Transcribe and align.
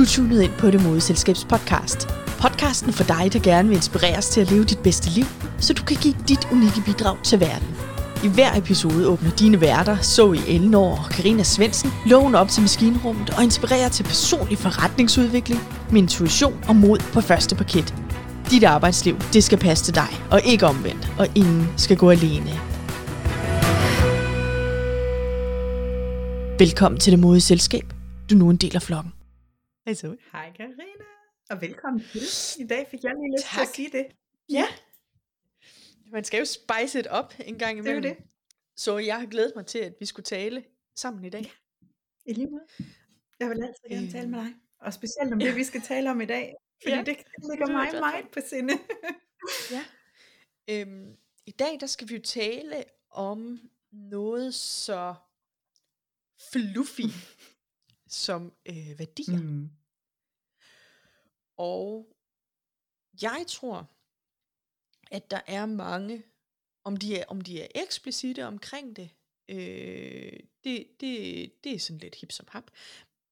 Du 0.00 0.04
er 0.04 0.08
tunet 0.08 0.42
ind 0.42 0.52
på 0.58 0.70
Det 0.70 0.82
Modeselskabs 0.82 1.44
podcast. 1.44 2.08
Podcasten 2.38 2.92
for 2.92 3.04
dig, 3.04 3.32
der 3.32 3.38
gerne 3.38 3.68
vil 3.68 3.76
inspireres 3.76 4.28
til 4.28 4.40
at 4.40 4.50
leve 4.50 4.64
dit 4.64 4.78
bedste 4.78 5.10
liv, 5.10 5.24
så 5.58 5.74
du 5.74 5.82
kan 5.82 5.96
give 5.96 6.14
dit 6.28 6.48
unikke 6.52 6.82
bidrag 6.86 7.16
til 7.22 7.40
verden. 7.40 7.68
I 8.24 8.28
hver 8.28 8.56
episode 8.56 9.08
åbner 9.08 9.30
dine 9.30 9.60
værter, 9.60 9.96
så 9.96 10.32
i 10.32 10.38
Elnor 10.48 10.90
og 10.90 11.10
Karina 11.10 11.42
Svensen, 11.42 11.90
loven 12.06 12.34
op 12.34 12.48
til 12.48 12.60
maskinrummet 12.60 13.30
og 13.30 13.42
inspirerer 13.42 13.88
til 13.88 14.02
personlig 14.02 14.58
forretningsudvikling 14.58 15.60
med 15.90 15.98
intuition 15.98 16.64
og 16.68 16.76
mod 16.76 16.98
på 17.12 17.20
første 17.20 17.54
paket. 17.54 17.94
Dit 18.50 18.64
arbejdsliv, 18.64 19.16
det 19.32 19.44
skal 19.44 19.58
passe 19.58 19.84
til 19.84 19.94
dig, 19.94 20.08
og 20.30 20.40
ikke 20.44 20.66
omvendt, 20.66 21.12
og 21.18 21.26
ingen 21.34 21.68
skal 21.76 21.96
gå 21.96 22.10
alene. 22.10 22.50
Velkommen 26.58 27.00
til 27.00 27.12
Det 27.12 27.20
Modige 27.20 27.40
Selskab. 27.40 27.94
Du 28.30 28.34
er 28.34 28.38
nu 28.38 28.50
en 28.50 28.56
del 28.56 28.76
af 28.76 28.82
flokken. 28.82 29.12
Hej 29.90 29.94
så. 29.94 30.16
Hej 30.32 30.52
Karina, 30.56 31.04
og 31.50 31.60
velkommen 31.60 32.02
til. 32.12 32.20
I 32.64 32.66
dag 32.66 32.88
fik 32.90 33.04
jeg 33.04 33.12
lige 33.14 33.32
lyst 33.36 33.44
tak. 33.44 33.54
til 33.54 33.60
at 33.60 33.76
sige 33.76 33.98
det. 33.98 34.06
Ja. 34.48 34.66
Man 36.12 36.24
skal 36.24 36.38
jo 36.38 36.44
spice 36.44 36.98
it 36.98 37.06
op 37.06 37.34
en 37.44 37.58
gang 37.58 37.78
imellem. 37.78 38.02
Det 38.02 38.10
er 38.10 38.14
det. 38.14 38.24
Så 38.76 38.98
jeg 38.98 39.20
har 39.20 39.26
glædet 39.26 39.52
mig 39.56 39.66
til, 39.66 39.78
at 39.78 39.94
vi 40.00 40.06
skulle 40.06 40.24
tale 40.24 40.64
sammen 40.96 41.24
i 41.24 41.30
dag. 41.30 41.42
Ja. 41.42 41.50
I 42.26 42.32
lige 42.32 42.50
måde. 42.50 42.66
Jeg 43.40 43.48
vil 43.48 43.62
altid 43.62 43.88
gerne 43.90 44.06
øh. 44.06 44.12
tale 44.12 44.28
med 44.28 44.38
dig. 44.38 44.54
Og 44.80 44.94
specielt 44.94 45.32
om 45.32 45.38
det, 45.38 45.56
vi 45.56 45.64
skal 45.64 45.80
tale 45.80 46.10
om 46.10 46.20
i 46.20 46.26
dag. 46.26 46.54
Fordi 46.82 46.96
ja. 46.96 47.02
det 47.02 47.16
ligger 47.50 47.66
mig 47.66 47.88
meget 48.00 48.30
på 48.32 48.40
sinde. 48.48 48.74
ja. 49.70 49.84
Øhm, 50.70 51.16
I 51.46 51.50
dag 51.50 51.80
der 51.80 51.86
skal 51.86 52.08
vi 52.08 52.14
jo 52.14 52.22
tale 52.22 52.84
om 53.10 53.60
noget 53.92 54.54
så 54.54 55.14
fluffy 56.52 57.02
som 58.24 58.52
øh, 58.68 58.98
værdier. 58.98 59.42
Mm. 59.42 59.70
Og 61.60 62.16
jeg 63.22 63.44
tror, 63.48 63.90
at 65.10 65.30
der 65.30 65.40
er 65.46 65.66
mange, 65.66 66.24
om 66.84 66.96
de 66.96 67.18
er, 67.18 67.24
om 67.28 67.40
de 67.40 67.62
er 67.62 67.68
eksplicite 67.74 68.46
omkring 68.46 68.96
det, 68.96 69.10
øh, 69.48 70.40
det, 70.64 70.86
det, 71.00 71.64
det 71.64 71.74
er 71.74 71.78
sådan 71.78 71.98
lidt 71.98 72.14
hip 72.14 72.32
som 72.32 72.46
hap, 72.50 72.70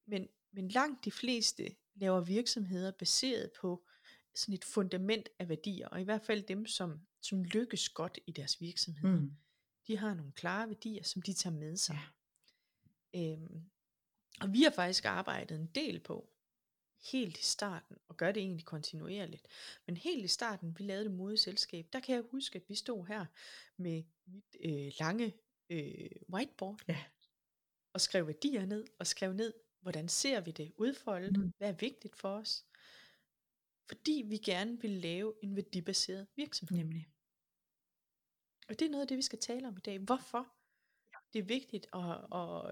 men, 0.07 0.29
men 0.53 0.69
langt 0.69 1.05
de 1.05 1.11
fleste 1.11 1.77
laver 1.95 2.21
virksomheder 2.21 2.91
baseret 2.91 3.53
på 3.61 3.87
sådan 4.35 4.55
et 4.55 4.65
fundament 4.65 5.29
af 5.39 5.49
værdier, 5.49 5.89
og 5.89 6.01
i 6.01 6.05
hvert 6.05 6.23
fald 6.23 6.43
dem, 6.43 6.67
som, 6.67 7.01
som 7.23 7.45
lykkes 7.45 7.89
godt 7.89 8.19
i 8.27 8.33
deres 8.33 8.61
virksomhed. 8.61 9.21
Mm. 9.21 9.37
De 9.87 9.97
har 9.97 10.15
nogle 10.15 10.33
klare 10.33 10.69
værdier, 10.69 11.03
som 11.03 11.23
de 11.23 11.33
tager 11.33 11.57
med 11.57 11.77
sig. 11.77 11.99
Ja. 13.15 13.33
Øhm, 13.33 13.71
og 14.41 14.53
vi 14.53 14.63
har 14.63 14.71
faktisk 14.71 15.05
arbejdet 15.05 15.61
en 15.61 15.67
del 15.67 16.01
på, 16.01 16.38
helt 17.13 17.39
i 17.39 17.43
starten, 17.43 17.97
og 18.09 18.17
gør 18.17 18.33
det 18.33 18.41
egentlig 18.41 18.67
kontinuerligt. 18.67 19.49
Men 19.87 19.97
helt 19.97 20.25
i 20.25 20.29
starten, 20.29 20.79
vi 20.79 20.85
lavede 20.85 21.05
det 21.05 21.13
modige 21.13 21.39
selskab, 21.39 21.87
der 21.93 22.01
kan 22.01 22.15
jeg 22.15 22.25
huske, 22.31 22.57
at 22.57 22.69
vi 22.69 22.75
stod 22.75 23.07
her 23.07 23.27
med 23.77 24.03
mit 24.27 24.57
øh, 24.61 24.93
lange 25.01 25.35
øh, 25.71 26.11
whiteboard, 26.33 26.81
ja. 26.89 27.05
og 27.93 28.01
skrev 28.01 28.27
værdier 28.27 28.67
ned, 28.67 28.87
og 28.99 29.07
skrev 29.07 29.33
ned, 29.33 29.55
hvordan 29.81 30.09
ser 30.09 30.41
vi 30.41 30.51
det 30.51 30.73
udfoldet, 30.77 31.37
mm. 31.37 31.53
hvad 31.59 31.69
er 31.69 31.73
vigtigt 31.73 32.17
for 32.17 32.29
os. 32.29 32.65
Fordi 33.89 34.25
vi 34.27 34.37
gerne 34.37 34.81
vil 34.81 34.91
lave 34.91 35.35
en 35.43 35.57
værdibaseret 35.57 36.27
virksomhed. 36.37 36.79
Nemlig. 36.79 37.09
Og 38.69 38.79
det 38.79 38.87
er 38.87 38.91
noget 38.91 39.03
af 39.03 39.09
det, 39.09 39.17
vi 39.17 39.23
skal 39.23 39.39
tale 39.39 39.69
om 39.69 39.77
i 39.77 39.81
dag. 39.81 39.99
Hvorfor 39.99 40.55
det 41.33 41.39
er 41.39 41.43
vigtigt 41.43 41.87
at, 41.93 42.01
at, 42.35 42.71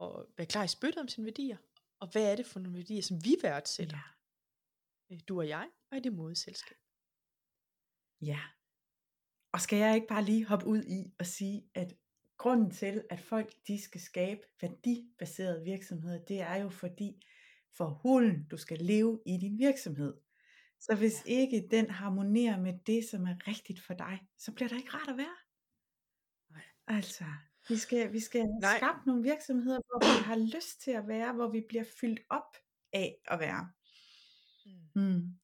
at, 0.00 0.06
at 0.06 0.26
være 0.36 0.46
klar 0.46 0.64
i 0.64 0.68
spyttet 0.68 1.00
om 1.00 1.08
sine 1.08 1.24
værdier, 1.24 1.56
og 2.02 2.08
hvad 2.12 2.32
er 2.32 2.36
det 2.36 2.46
for 2.46 2.60
nogle 2.60 2.78
værdier, 2.78 3.02
som 3.02 3.24
vi 3.24 3.36
værdsætter? 3.42 4.16
Ja. 5.10 5.14
Øh, 5.14 5.20
du 5.28 5.38
og 5.38 5.48
jeg, 5.48 5.68
og 5.90 5.96
i 5.96 6.00
det 6.00 6.12
modeselskab. 6.12 6.78
Ja. 8.20 8.40
Og 9.52 9.60
skal 9.60 9.78
jeg 9.78 9.94
ikke 9.94 10.06
bare 10.06 10.24
lige 10.24 10.46
hoppe 10.46 10.66
ud 10.66 10.82
i 10.84 11.14
og 11.18 11.26
sige, 11.26 11.70
at 11.74 11.94
grunden 12.38 12.70
til, 12.70 13.04
at 13.10 13.20
folk 13.20 13.52
de 13.66 13.82
skal 13.82 14.00
skabe 14.00 14.40
værdibaserede 14.60 15.64
virksomheder, 15.64 16.24
det 16.24 16.40
er 16.40 16.56
jo 16.56 16.68
fordi, 16.68 17.26
for 17.76 17.88
hulen, 17.88 18.48
du 18.48 18.56
skal 18.56 18.78
leve 18.78 19.22
i 19.26 19.36
din 19.36 19.58
virksomhed. 19.58 20.14
Så 20.80 20.94
hvis 20.94 21.22
ja. 21.26 21.30
ikke 21.30 21.68
den 21.70 21.90
harmonerer 21.90 22.60
med 22.60 22.78
det, 22.86 23.04
som 23.04 23.26
er 23.26 23.48
rigtigt 23.48 23.80
for 23.80 23.94
dig, 23.94 24.28
så 24.38 24.52
bliver 24.52 24.68
der 24.68 24.76
ikke 24.76 24.90
rart 24.90 25.08
at 25.08 25.16
være. 25.16 25.36
Nej. 26.50 26.64
Altså, 26.86 27.24
vi 27.68 27.76
skal, 27.76 28.12
vi 28.12 28.20
skal 28.20 28.44
Nej. 28.44 28.76
skabe 28.76 28.98
nogle 29.06 29.22
virksomheder, 29.22 29.80
hvor 29.86 29.98
vi 29.98 30.24
har 30.24 30.36
lyst 30.36 30.80
til 30.80 30.90
at 30.90 31.08
være, 31.08 31.32
hvor 31.32 31.48
vi 31.48 31.60
bliver 31.68 31.84
fyldt 32.00 32.20
op 32.30 32.56
af 32.92 33.18
at 33.24 33.38
være. 33.38 33.70
Mm. 34.94 35.02
Mm. 35.02 35.38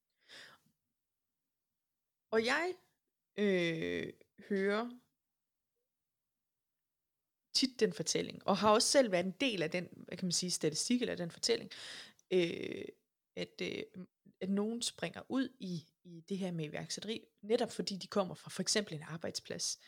Og 2.31 2.45
jeg 2.45 2.75
øh, 3.39 4.13
hører 4.49 4.91
tit 7.55 7.81
den 7.81 7.93
fortælling, 7.93 8.47
og 8.47 8.57
har 8.57 8.71
også 8.71 8.89
selv 8.89 9.13
været 9.13 9.27
en 9.27 9.35
del 9.41 9.63
af 9.63 9.71
den, 9.71 9.89
hvad 9.93 10.17
kan 10.17 10.27
man 10.27 10.33
sige, 10.33 10.51
statistik 10.51 11.03
eller 11.03 11.15
den 11.15 11.31
fortælling, 11.31 11.71
øh, 12.31 12.85
at, 13.37 13.63
øh, 13.63 13.83
at 14.41 14.51
nogen 14.51 14.83
springer 14.83 15.23
ud 15.29 15.49
i, 15.61 15.85
i 16.05 16.25
det 16.29 16.39
her 16.39 16.53
med 16.53 16.65
iværksætteri, 16.65 17.25
netop 17.43 17.73
fordi 17.73 17.97
de 17.97 18.07
kommer 18.07 18.35
fra 18.35 18.51
for 18.51 18.63
eksempel 18.63 18.95
en 18.95 19.03
arbejdsplads, 19.03 19.79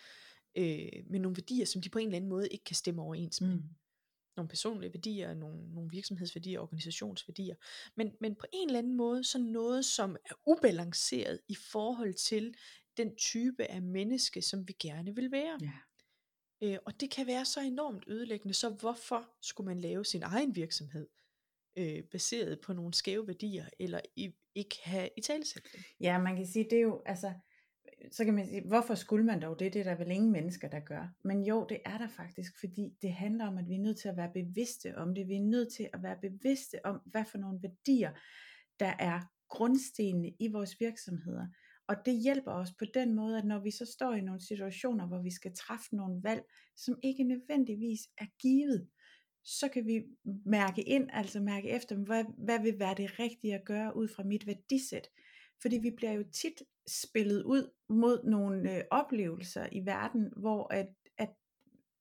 øh, 0.56 1.04
med 1.10 1.20
nogle 1.20 1.36
værdier, 1.36 1.64
som 1.64 1.82
de 1.82 1.88
på 1.88 1.98
en 1.98 2.06
eller 2.06 2.16
anden 2.16 2.28
måde 2.28 2.48
ikke 2.48 2.64
kan 2.64 2.76
stemme 2.76 3.02
overens 3.02 3.40
med. 3.40 3.54
Mm. 3.54 3.62
Nogle 4.36 4.48
personlige 4.48 4.92
værdier, 4.94 5.34
nogle, 5.34 5.74
nogle 5.74 5.90
virksomhedsværdier, 5.90 6.60
organisationsværdier. 6.60 7.54
Men, 7.96 8.12
men 8.20 8.34
på 8.34 8.46
en 8.52 8.68
eller 8.68 8.78
anden 8.78 8.96
måde, 8.96 9.24
så 9.24 9.38
noget, 9.38 9.84
som 9.84 10.16
er 10.30 10.34
ubalanceret 10.46 11.40
i 11.48 11.54
forhold 11.54 12.14
til 12.14 12.54
den 12.96 13.16
type 13.16 13.64
af 13.64 13.82
menneske, 13.82 14.42
som 14.42 14.68
vi 14.68 14.72
gerne 14.72 15.14
vil 15.14 15.30
være. 15.30 15.58
Ja. 15.60 15.72
Øh, 16.62 16.78
og 16.86 17.00
det 17.00 17.10
kan 17.10 17.26
være 17.26 17.44
så 17.44 17.60
enormt 17.60 18.04
ødelæggende, 18.06 18.54
så 18.54 18.68
hvorfor 18.68 19.28
skulle 19.42 19.66
man 19.66 19.80
lave 19.80 20.04
sin 20.04 20.22
egen 20.22 20.56
virksomhed? 20.56 21.06
øh, 21.76 22.02
baseret 22.02 22.60
på 22.60 22.72
nogle 22.72 22.94
skæve 22.94 23.26
værdier, 23.26 23.66
eller 23.78 24.00
i, 24.16 24.30
ikke 24.54 24.76
have 24.82 25.08
i 25.16 25.20
talesæt 25.20 25.62
det. 25.72 25.84
Ja, 26.00 26.18
man 26.18 26.36
kan 26.36 26.46
sige, 26.46 26.64
det 26.64 26.78
er 26.78 26.82
jo, 26.82 27.02
altså, 27.06 27.32
så 28.12 28.24
kan 28.24 28.34
man 28.34 28.46
sige, 28.46 28.62
hvorfor 28.66 28.94
skulle 28.94 29.24
man 29.24 29.42
dog 29.42 29.58
det? 29.58 29.72
Det 29.72 29.80
er 29.80 29.84
der 29.84 29.94
vel 29.94 30.10
ingen 30.10 30.32
mennesker, 30.32 30.68
der 30.68 30.80
gør. 30.80 31.08
Men 31.24 31.44
jo, 31.44 31.66
det 31.68 31.78
er 31.84 31.98
der 31.98 32.08
faktisk, 32.08 32.60
fordi 32.60 32.90
det 33.02 33.12
handler 33.12 33.46
om, 33.46 33.58
at 33.58 33.68
vi 33.68 33.74
er 33.74 33.80
nødt 33.80 33.98
til 33.98 34.08
at 34.08 34.16
være 34.16 34.30
bevidste 34.34 34.98
om 34.98 35.14
det. 35.14 35.28
Vi 35.28 35.34
er 35.34 35.42
nødt 35.42 35.72
til 35.72 35.88
at 35.92 36.02
være 36.02 36.16
bevidste 36.22 36.86
om, 36.86 37.00
hvad 37.04 37.24
for 37.24 37.38
nogle 37.38 37.58
værdier, 37.62 38.10
der 38.80 38.92
er 38.98 39.20
grundstenene 39.48 40.32
i 40.38 40.48
vores 40.48 40.80
virksomheder. 40.80 41.46
Og 41.88 41.96
det 42.04 42.22
hjælper 42.22 42.52
os 42.52 42.72
på 42.78 42.84
den 42.94 43.14
måde, 43.14 43.38
at 43.38 43.44
når 43.44 43.58
vi 43.58 43.70
så 43.70 43.86
står 43.92 44.14
i 44.14 44.20
nogle 44.20 44.40
situationer, 44.40 45.06
hvor 45.06 45.22
vi 45.22 45.30
skal 45.30 45.54
træffe 45.54 45.96
nogle 45.96 46.20
valg, 46.22 46.42
som 46.76 46.98
ikke 47.02 47.24
nødvendigvis 47.24 48.00
er 48.18 48.26
givet, 48.38 48.88
så 49.44 49.68
kan 49.68 49.86
vi 49.86 50.02
mærke 50.46 50.82
ind, 50.82 51.08
altså 51.12 51.40
mærke 51.40 51.68
efter, 51.68 51.96
hvad, 51.96 52.24
hvad 52.38 52.60
vil 52.60 52.78
være 52.78 52.94
det 52.94 53.18
rigtige 53.18 53.54
at 53.54 53.64
gøre 53.64 53.96
ud 53.96 54.08
fra 54.08 54.22
mit 54.22 54.46
værdisæt. 54.46 55.08
Fordi 55.62 55.78
vi 55.78 55.90
bliver 55.90 56.12
jo 56.12 56.24
tit 56.32 56.62
spillet 56.86 57.42
ud 57.42 57.70
mod 57.88 58.24
nogle 58.24 58.76
øh, 58.76 58.84
oplevelser 58.90 59.66
i 59.72 59.86
verden, 59.86 60.32
hvor 60.36 60.74
at, 60.74 60.88
at 61.18 61.28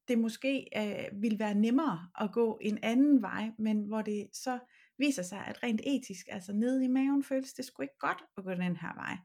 det 0.08 0.20
måske 0.20 0.68
øh, 0.78 1.22
vil 1.22 1.40
være 1.40 1.56
nemmere 1.56 2.10
at 2.22 2.32
gå 2.32 2.60
en 2.62 2.80
anden 2.84 3.22
vej, 3.22 3.52
men 3.58 3.84
hvor 3.84 4.02
det 4.02 4.30
så 4.34 4.60
viser 4.98 5.24
sig, 5.24 5.46
at 5.46 5.64
rent 5.64 5.82
etisk, 5.84 6.26
altså 6.30 6.54
nede 6.54 6.86
i 6.86 6.88
maven, 6.88 7.24
føles 7.24 7.54
det 7.54 7.66
sgu 7.66 7.82
ikke 7.82 8.00
godt 8.00 8.24
at 8.38 8.44
gå 8.44 8.52
den 8.52 8.76
her 8.76 8.94
vej. 8.96 9.18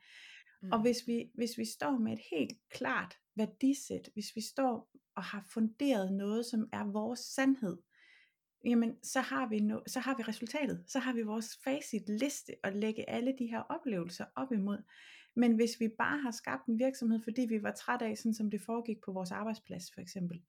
Mm. 0.62 0.72
Og 0.72 0.80
hvis 0.80 1.06
vi, 1.06 1.30
hvis 1.34 1.58
vi 1.58 1.64
står 1.64 1.98
med 1.98 2.12
et 2.12 2.22
helt 2.30 2.58
klart 2.70 3.18
værdisæt, 3.36 4.10
hvis 4.14 4.36
vi 4.36 4.40
står 4.40 4.90
og 5.16 5.22
har 5.22 5.44
funderet 5.52 6.12
noget, 6.12 6.46
som 6.46 6.68
er 6.72 6.84
vores 6.92 7.20
sandhed, 7.20 7.78
jamen 8.64 8.96
så 9.02 9.20
har 9.20 9.48
vi 9.48 9.60
no, 9.60 9.80
så 9.86 10.00
har 10.00 10.16
vi 10.16 10.22
resultatet, 10.22 10.84
så 10.86 10.98
har 10.98 11.12
vi 11.12 11.22
vores 11.22 11.58
facit 11.64 12.08
liste 12.08 12.52
at 12.66 12.76
lægge 12.76 13.10
alle 13.10 13.34
de 13.38 13.46
her 13.46 13.60
oplevelser 13.60 14.24
op 14.36 14.52
imod. 14.52 14.78
Men 15.36 15.54
hvis 15.54 15.80
vi 15.80 15.88
bare 15.98 16.18
har 16.18 16.30
skabt 16.30 16.66
en 16.66 16.78
virksomhed, 16.78 17.20
fordi 17.24 17.46
vi 17.48 17.62
var 17.62 17.72
træt 17.72 18.02
af, 18.02 18.18
sådan 18.18 18.34
som 18.34 18.50
det 18.50 18.62
foregik 18.62 18.96
på 19.04 19.12
vores 19.12 19.30
arbejdsplads 19.30 19.90
for 19.94 20.00
eksempel, 20.00 20.42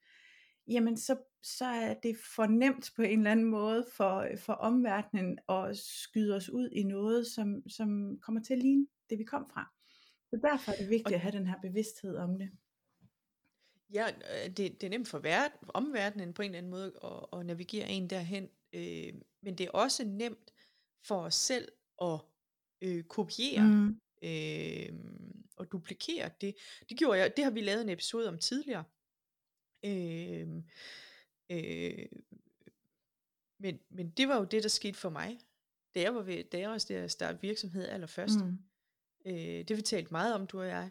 jamen 0.67 0.97
så, 0.97 1.17
så 1.43 1.65
er 1.65 1.93
det 1.93 2.17
for 2.35 2.45
nemt 2.45 2.91
på 2.95 3.01
en 3.01 3.19
eller 3.19 3.31
anden 3.31 3.45
måde 3.45 3.85
for, 3.93 4.27
for 4.37 4.53
omverdenen 4.53 5.39
at 5.49 5.77
skyde 5.77 6.35
os 6.35 6.49
ud 6.49 6.69
i 6.69 6.83
noget, 6.83 7.27
som, 7.27 7.69
som 7.69 8.19
kommer 8.21 8.41
til 8.41 8.53
at 8.53 8.59
ligne 8.59 8.87
det, 9.09 9.19
vi 9.19 9.23
kom 9.23 9.49
fra. 9.53 9.71
Så 10.29 10.39
derfor 10.41 10.71
er 10.71 10.75
det 10.75 10.89
vigtigt 10.89 11.15
at 11.15 11.19
have 11.19 11.37
den 11.37 11.47
her 11.47 11.55
bevidsthed 11.61 12.17
om 12.17 12.37
det. 12.37 12.49
Ja, 13.93 14.07
øh, 14.07 14.49
det, 14.49 14.57
det 14.57 14.83
er 14.83 14.89
nemt 14.89 15.07
for 15.07 15.19
verden, 15.19 15.69
omverdenen 15.73 16.33
på 16.33 16.41
en 16.41 16.45
eller 16.45 16.57
anden 16.57 16.71
måde 16.71 16.93
at, 17.03 17.39
at 17.39 17.45
navigere 17.45 17.89
en 17.89 18.09
derhen, 18.09 18.49
øh, 18.73 19.13
men 19.41 19.57
det 19.57 19.65
er 19.65 19.71
også 19.71 20.05
nemt 20.05 20.53
for 21.03 21.21
os 21.21 21.35
selv 21.35 21.71
at 22.01 22.19
øh, 22.81 23.03
kopiere 23.03 23.63
mm. 23.63 23.99
øh, 24.23 24.93
og 25.57 25.71
duplikere 25.71 26.29
det. 26.41 26.55
Det 26.89 26.97
gjorde 26.97 27.19
jeg, 27.19 27.37
det 27.37 27.43
har 27.43 27.51
vi 27.51 27.61
lavet 27.61 27.81
en 27.81 27.89
episode 27.89 28.27
om 28.27 28.37
tidligere. 28.37 28.83
Øh, 29.85 30.47
øh, 31.49 32.05
men, 33.59 33.79
men 33.89 34.09
det 34.09 34.27
var 34.27 34.37
jo 34.37 34.43
det, 34.43 34.63
der 34.63 34.69
skete 34.69 34.97
for 34.97 35.09
mig. 35.09 35.39
da 35.95 36.01
jeg 36.01 36.15
var 36.15 36.21
ved, 36.21 36.43
da 36.43 36.59
jeg 36.59 36.69
også 36.69 36.93
der 36.93 37.07
startede 37.07 37.41
virksomhed 37.41 37.87
allerførst, 37.87 38.39
mm. 38.39 38.57
øh, 39.25 39.33
det 39.35 39.69
har 39.69 39.75
vi 39.75 39.81
talt 39.81 40.11
meget 40.11 40.35
om, 40.35 40.47
du 40.47 40.59
og 40.59 40.67
jeg, 40.67 40.89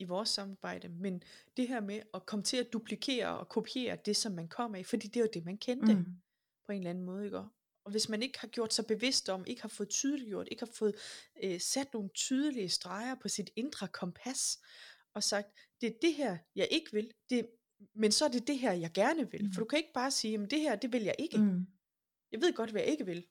i 0.00 0.04
vores 0.04 0.28
samarbejde, 0.28 0.88
men 0.88 1.22
det 1.56 1.68
her 1.68 1.80
med 1.80 2.00
at 2.14 2.26
komme 2.26 2.42
til 2.42 2.56
at 2.56 2.72
duplikere 2.72 3.38
og 3.38 3.48
kopiere 3.48 3.98
det, 4.04 4.16
som 4.16 4.32
man 4.32 4.48
kommer 4.48 4.78
i, 4.78 4.82
fordi 4.82 5.06
det 5.06 5.16
er 5.16 5.20
jo 5.20 5.30
det, 5.34 5.44
man 5.44 5.58
kendte 5.58 5.94
mm. 5.94 6.04
på 6.66 6.72
en 6.72 6.78
eller 6.78 6.90
anden 6.90 7.04
måde, 7.04 7.24
ikke? 7.24 7.38
Og 7.84 7.90
hvis 7.90 8.08
man 8.08 8.22
ikke 8.22 8.38
har 8.38 8.48
gjort 8.48 8.74
sig 8.74 8.86
bevidst 8.86 9.28
om, 9.28 9.44
ikke 9.46 9.62
har 9.62 9.68
fået 9.68 9.88
tydeliggjort, 9.88 10.48
ikke 10.50 10.64
har 10.64 10.72
fået 10.74 10.94
øh, 11.42 11.60
sat 11.60 11.92
nogle 11.92 12.08
tydelige 12.14 12.68
streger 12.68 13.14
på 13.14 13.28
sit 13.28 13.50
indre 13.56 13.88
kompas, 13.88 14.58
og 15.14 15.22
sagt, 15.22 15.48
det 15.80 15.86
er 15.86 15.98
det 16.02 16.14
her, 16.14 16.38
jeg 16.54 16.68
ikke 16.70 16.92
vil, 16.92 17.10
det, 17.30 17.46
men 17.94 18.12
så 18.12 18.24
er 18.24 18.28
det 18.28 18.46
det 18.46 18.58
her, 18.58 18.72
jeg 18.72 18.92
gerne 18.92 19.30
vil. 19.30 19.44
Mm. 19.44 19.52
For 19.52 19.60
du 19.60 19.66
kan 19.66 19.78
ikke 19.78 19.92
bare 19.94 20.10
sige, 20.10 20.42
at 20.42 20.50
det 20.50 20.60
her, 20.60 20.76
det 20.76 20.92
vil 20.92 21.02
jeg 21.02 21.14
ikke. 21.18 21.38
Mm. 21.38 21.66
Jeg 22.32 22.40
ved 22.40 22.54
godt, 22.54 22.70
hvad 22.70 22.82
jeg 22.82 22.90
ikke 22.90 23.06
vil. 23.06 23.26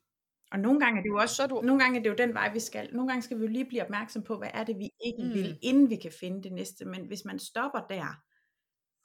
Og 0.52 0.60
nogle 0.60 0.80
gange 0.80 1.00
er 1.00 1.04
det 1.04 1.10
jo 1.10 1.18
også, 1.18 1.36
så 1.36 1.48
du... 1.48 1.62
nogle 1.62 1.84
gange 1.84 2.00
er 2.00 2.04
det 2.04 2.10
jo 2.10 2.16
den 2.16 2.34
vej, 2.34 2.54
vi 2.54 2.60
skal. 2.60 2.90
Nogle 2.94 3.08
gange 3.08 3.22
skal 3.22 3.38
vi 3.38 3.42
jo 3.42 3.48
lige 3.48 3.66
blive 3.66 3.84
opmærksom 3.84 4.24
på, 4.24 4.38
hvad 4.38 4.50
er 4.54 4.64
det, 4.64 4.78
vi 4.78 4.90
ikke 5.06 5.24
mm. 5.24 5.34
vil, 5.34 5.60
inden 5.62 5.90
vi 5.90 5.96
kan 5.96 6.12
finde 6.20 6.44
det 6.44 6.52
næste. 6.52 6.86
Men 6.86 7.08
hvis 7.08 7.26
man 7.26 7.40
stopper 7.40 7.80
der, 7.90 8.24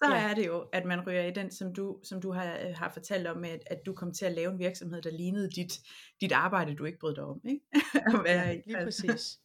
så 0.04 0.14
ja. 0.14 0.30
er 0.30 0.34
det 0.34 0.46
jo, 0.46 0.60
at 0.72 0.84
man 0.84 1.06
ryger 1.06 1.24
i 1.24 1.30
den, 1.30 1.50
som 1.50 1.74
du, 1.74 2.00
som 2.02 2.20
du 2.20 2.32
har, 2.32 2.58
øh, 2.58 2.74
har 2.76 2.90
fortalt 2.92 3.26
om, 3.26 3.44
at, 3.44 3.62
at 3.66 3.78
du 3.86 3.94
kom 3.94 4.12
til 4.12 4.24
at 4.24 4.32
lave 4.32 4.52
en 4.52 4.58
virksomhed, 4.58 5.02
der 5.02 5.10
lignede 5.10 5.50
dit, 5.50 5.80
dit 6.20 6.32
arbejde, 6.32 6.74
du 6.74 6.84
ikke 6.84 6.98
brød 6.98 7.14
dig 7.14 7.24
om. 7.24 7.40
Ikke? 7.44 7.60
at 8.14 8.24
være 8.24 8.46
ja, 8.46 8.60
lige 8.66 8.84
præcis. 8.84 9.40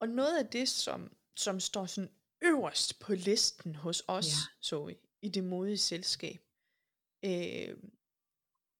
Og 0.00 0.08
noget 0.08 0.38
af 0.38 0.46
det, 0.46 0.68
som, 0.68 1.12
som 1.36 1.60
står 1.60 1.86
sådan 1.86 2.10
øverst 2.42 3.00
på 3.00 3.14
listen 3.14 3.74
hos 3.74 4.02
os, 4.08 4.26
ja. 4.26 4.54
så 4.60 4.84
vi, 4.84 4.94
i 5.22 5.28
det 5.28 5.44
modige 5.44 5.78
selskab, 5.78 6.40
øh, 7.24 7.76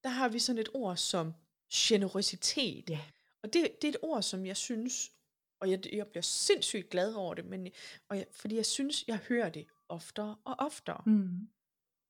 der 0.02 0.08
har 0.08 0.28
vi 0.28 0.38
sådan 0.38 0.60
et 0.60 0.68
ord 0.74 0.96
som 0.96 1.34
generøsitet. 1.72 2.90
Ja. 2.90 3.00
Og 3.42 3.52
det, 3.52 3.82
det 3.82 3.88
er 3.88 3.92
et 3.92 3.98
ord, 4.02 4.22
som 4.22 4.46
jeg 4.46 4.56
synes, 4.56 5.12
og 5.60 5.70
jeg, 5.70 5.92
jeg 5.92 6.06
bliver 6.06 6.22
sindssygt 6.22 6.90
glad 6.90 7.14
over 7.14 7.34
det, 7.34 7.44
men, 7.44 7.68
og 8.08 8.16
jeg, 8.16 8.26
fordi 8.32 8.56
jeg 8.56 8.66
synes, 8.66 9.04
jeg 9.08 9.16
hører 9.16 9.50
det 9.50 9.66
oftere 9.88 10.36
og 10.44 10.54
oftere. 10.58 11.02
Mm. 11.06 11.48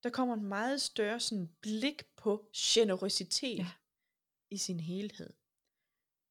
Der 0.02 0.10
kommer 0.10 0.34
en 0.34 0.44
meget 0.44 0.80
større 0.80 1.20
sådan, 1.20 1.48
blik 1.60 2.02
på 2.16 2.50
generøsitet 2.56 3.58
ja. 3.58 3.70
i 4.50 4.56
sin 4.56 4.80
helhed. 4.80 5.30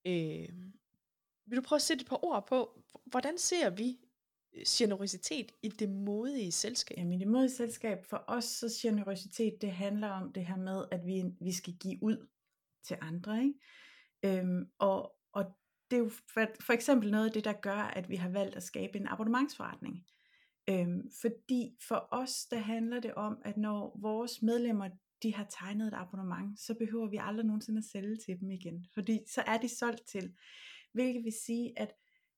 Øh, 0.06 0.50
vil 1.46 1.58
du 1.58 1.62
prøve 1.62 1.78
at 1.78 1.82
sætte 1.82 2.02
et 2.02 2.08
par 2.08 2.26
ord 2.26 2.48
på, 2.48 2.84
hvordan 3.06 3.38
ser 3.38 3.70
vi 3.70 4.00
øh, 4.54 4.64
generøsitet 4.68 5.52
i 5.62 5.70
det 5.70 5.90
modige 5.90 6.52
selskab? 6.52 6.98
Jamen 6.98 7.14
i 7.14 7.20
det 7.20 7.28
modige 7.28 7.52
selskab, 7.52 8.06
for 8.06 8.24
os 8.28 8.46
så 8.46 8.80
generøsitet, 8.82 9.62
det 9.62 9.72
handler 9.72 10.08
om 10.08 10.34
det 10.34 10.46
her 10.46 10.58
med, 10.58 10.86
at 10.92 11.06
vi, 11.06 11.24
vi 11.40 11.54
skal 11.54 11.74
give 11.74 12.04
ud 12.04 12.28
til 12.88 12.98
andre. 13.02 13.44
Ikke? 13.44 14.40
Øhm, 14.40 14.66
og, 14.80 15.16
og 15.34 15.46
det 15.92 15.98
er 15.98 16.02
jo 16.02 16.10
for, 16.34 16.46
for 16.62 16.74
eksempel 16.74 17.12
noget 17.12 17.26
af 17.26 17.32
det, 17.32 17.46
der 17.46 17.54
gør, 17.54 17.92
at 17.96 18.10
vi 18.10 18.16
har 18.16 18.30
valgt 18.30 18.56
at 18.56 18.64
skabe 18.64 18.98
en 18.98 19.08
abonnementsforretning. 19.08 20.06
Øhm, 20.70 21.10
fordi 21.22 21.78
for 21.88 22.08
os, 22.12 22.46
der 22.52 22.58
handler 22.58 23.00
det 23.00 23.14
om, 23.14 23.38
at 23.46 23.58
når 23.58 24.00
vores 24.02 24.42
medlemmer, 24.42 24.90
de 25.24 25.34
har 25.34 25.48
tegnet 25.50 25.88
et 25.88 25.94
abonnement, 25.94 26.60
så 26.60 26.74
behøver 26.74 27.10
vi 27.10 27.18
aldrig 27.22 27.46
nogensinde 27.46 27.78
at 27.78 27.84
sælge 27.84 28.18
til 28.26 28.40
dem 28.40 28.52
igen. 28.52 28.86
Fordi 28.94 29.20
så 29.28 29.42
er 29.42 29.58
de 29.58 29.70
solgt 29.70 30.08
til. 30.08 30.34
Hvilket 30.94 31.24
vil 31.24 31.34
sige, 31.46 31.80
at, 31.80 31.94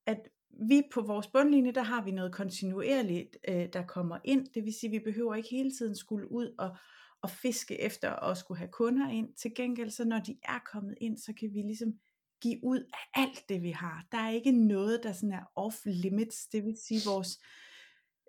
at 0.06 0.20
vi 0.68 0.84
på 0.94 1.02
vores 1.02 1.28
bundlinje, 1.28 1.72
der 1.72 1.84
har 1.84 2.04
vi 2.04 2.12
noget 2.12 2.34
kontinuerligt, 2.34 3.38
øh, 3.48 3.68
der 3.74 3.86
kommer 3.86 4.18
ind. 4.24 4.48
Det 4.54 4.66
vil 4.66 4.74
sige, 4.74 4.88
at 4.88 4.92
vi 4.92 5.12
behøver 5.12 5.36
ikke 5.36 5.50
hele 5.50 5.72
tiden 5.72 5.96
skulle 5.96 6.32
ud 6.32 6.56
og, 6.60 6.78
at 7.24 7.30
fiske 7.30 7.82
efter 7.82 8.10
og 8.10 8.38
skulle 8.38 8.58
have 8.58 8.72
kunder 8.72 9.10
ind. 9.10 9.34
Til 9.42 9.52
gengæld, 9.56 9.90
så 9.90 10.06
når 10.06 10.20
de 10.20 10.38
er 10.44 10.60
kommet 10.72 10.96
ind, 11.02 11.18
så 11.18 11.34
kan 11.40 11.50
vi 11.54 11.62
ligesom 11.62 11.94
give 12.42 12.60
ud 12.64 12.80
af 12.94 13.22
alt 13.22 13.50
det, 13.50 13.62
vi 13.62 13.72
har. 13.72 14.06
Der 14.12 14.18
er 14.18 14.30
ikke 14.30 14.52
noget, 14.52 15.04
der 15.04 15.14
sådan 15.14 15.32
er 15.32 15.52
off 15.56 15.76
limits. 15.86 16.48
Det 16.48 16.64
vil 16.64 16.78
sige, 16.88 17.02
vores 17.06 17.40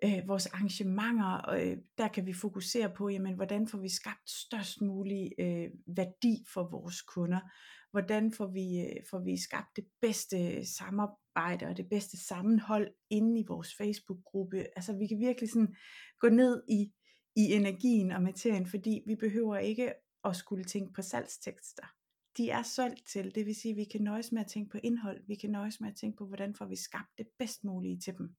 øh, 0.03 0.27
vores 0.27 0.45
arrangementer, 0.45 1.49
øh, 1.49 1.77
der 1.97 2.07
kan 2.07 2.25
vi 2.25 2.33
fokusere 2.33 2.93
på, 2.97 3.09
jamen, 3.09 3.35
hvordan 3.35 3.67
får 3.67 3.77
vi 3.77 3.89
skabt 3.89 4.29
størst 4.29 4.81
mulig 4.81 5.31
øh, 5.39 5.69
værdi 5.87 6.45
for 6.53 6.69
vores 6.71 7.01
kunder, 7.01 7.39
hvordan 7.91 8.33
får 8.33 8.47
vi, 8.47 8.79
øh, 8.79 9.03
får 9.09 9.19
vi 9.19 9.37
skabt 9.37 9.75
det 9.75 9.85
bedste 10.01 10.65
samarbejde 10.65 11.65
og 11.65 11.77
det 11.77 11.89
bedste 11.89 12.17
sammenhold 12.27 12.87
inde 13.09 13.39
i 13.39 13.45
vores 13.47 13.75
Facebook-gruppe. 13.77 14.65
Altså 14.75 14.97
vi 14.97 15.07
kan 15.07 15.19
virkelig 15.19 15.49
sådan 15.51 15.75
gå 16.19 16.29
ned 16.29 16.63
i, 16.69 16.91
i 17.35 17.53
energien 17.53 18.11
og 18.11 18.21
materien, 18.21 18.65
fordi 18.65 19.03
vi 19.05 19.15
behøver 19.15 19.57
ikke 19.57 19.93
at 20.23 20.35
skulle 20.35 20.63
tænke 20.63 20.93
på 20.93 21.01
salgstekster. 21.01 21.83
De 22.37 22.49
er 22.49 22.63
solgt 22.63 23.07
til, 23.07 23.35
det 23.35 23.45
vil 23.45 23.55
sige, 23.55 23.71
at 23.71 23.77
vi 23.77 23.83
kan 23.83 24.01
nøjes 24.01 24.31
med 24.31 24.41
at 24.41 24.47
tænke 24.47 24.71
på 24.71 24.77
indhold, 24.83 25.23
vi 25.27 25.35
kan 25.35 25.49
nøjes 25.49 25.81
med 25.81 25.89
at 25.89 25.95
tænke 25.95 26.17
på, 26.17 26.25
hvordan 26.25 26.55
får 26.55 26.65
vi 26.65 26.75
skabt 26.75 27.17
det 27.17 27.27
bedst 27.39 27.63
mulige 27.63 27.99
til 27.99 28.17
dem. 28.17 28.35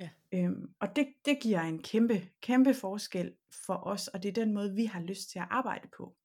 Ja. 0.00 0.08
Øhm, 0.32 0.74
og 0.80 0.96
det, 0.96 1.06
det 1.24 1.40
giver 1.42 1.60
en 1.60 1.82
kæmpe, 1.82 2.28
kæmpe 2.40 2.74
forskel 2.74 3.32
for 3.66 3.86
os, 3.86 4.08
og 4.08 4.22
det 4.22 4.28
er 4.28 4.44
den 4.44 4.54
måde, 4.54 4.74
vi 4.74 4.84
har 4.84 5.00
lyst 5.00 5.30
til 5.30 5.38
at 5.38 5.48
arbejde 5.50 5.88
på. 5.96 6.16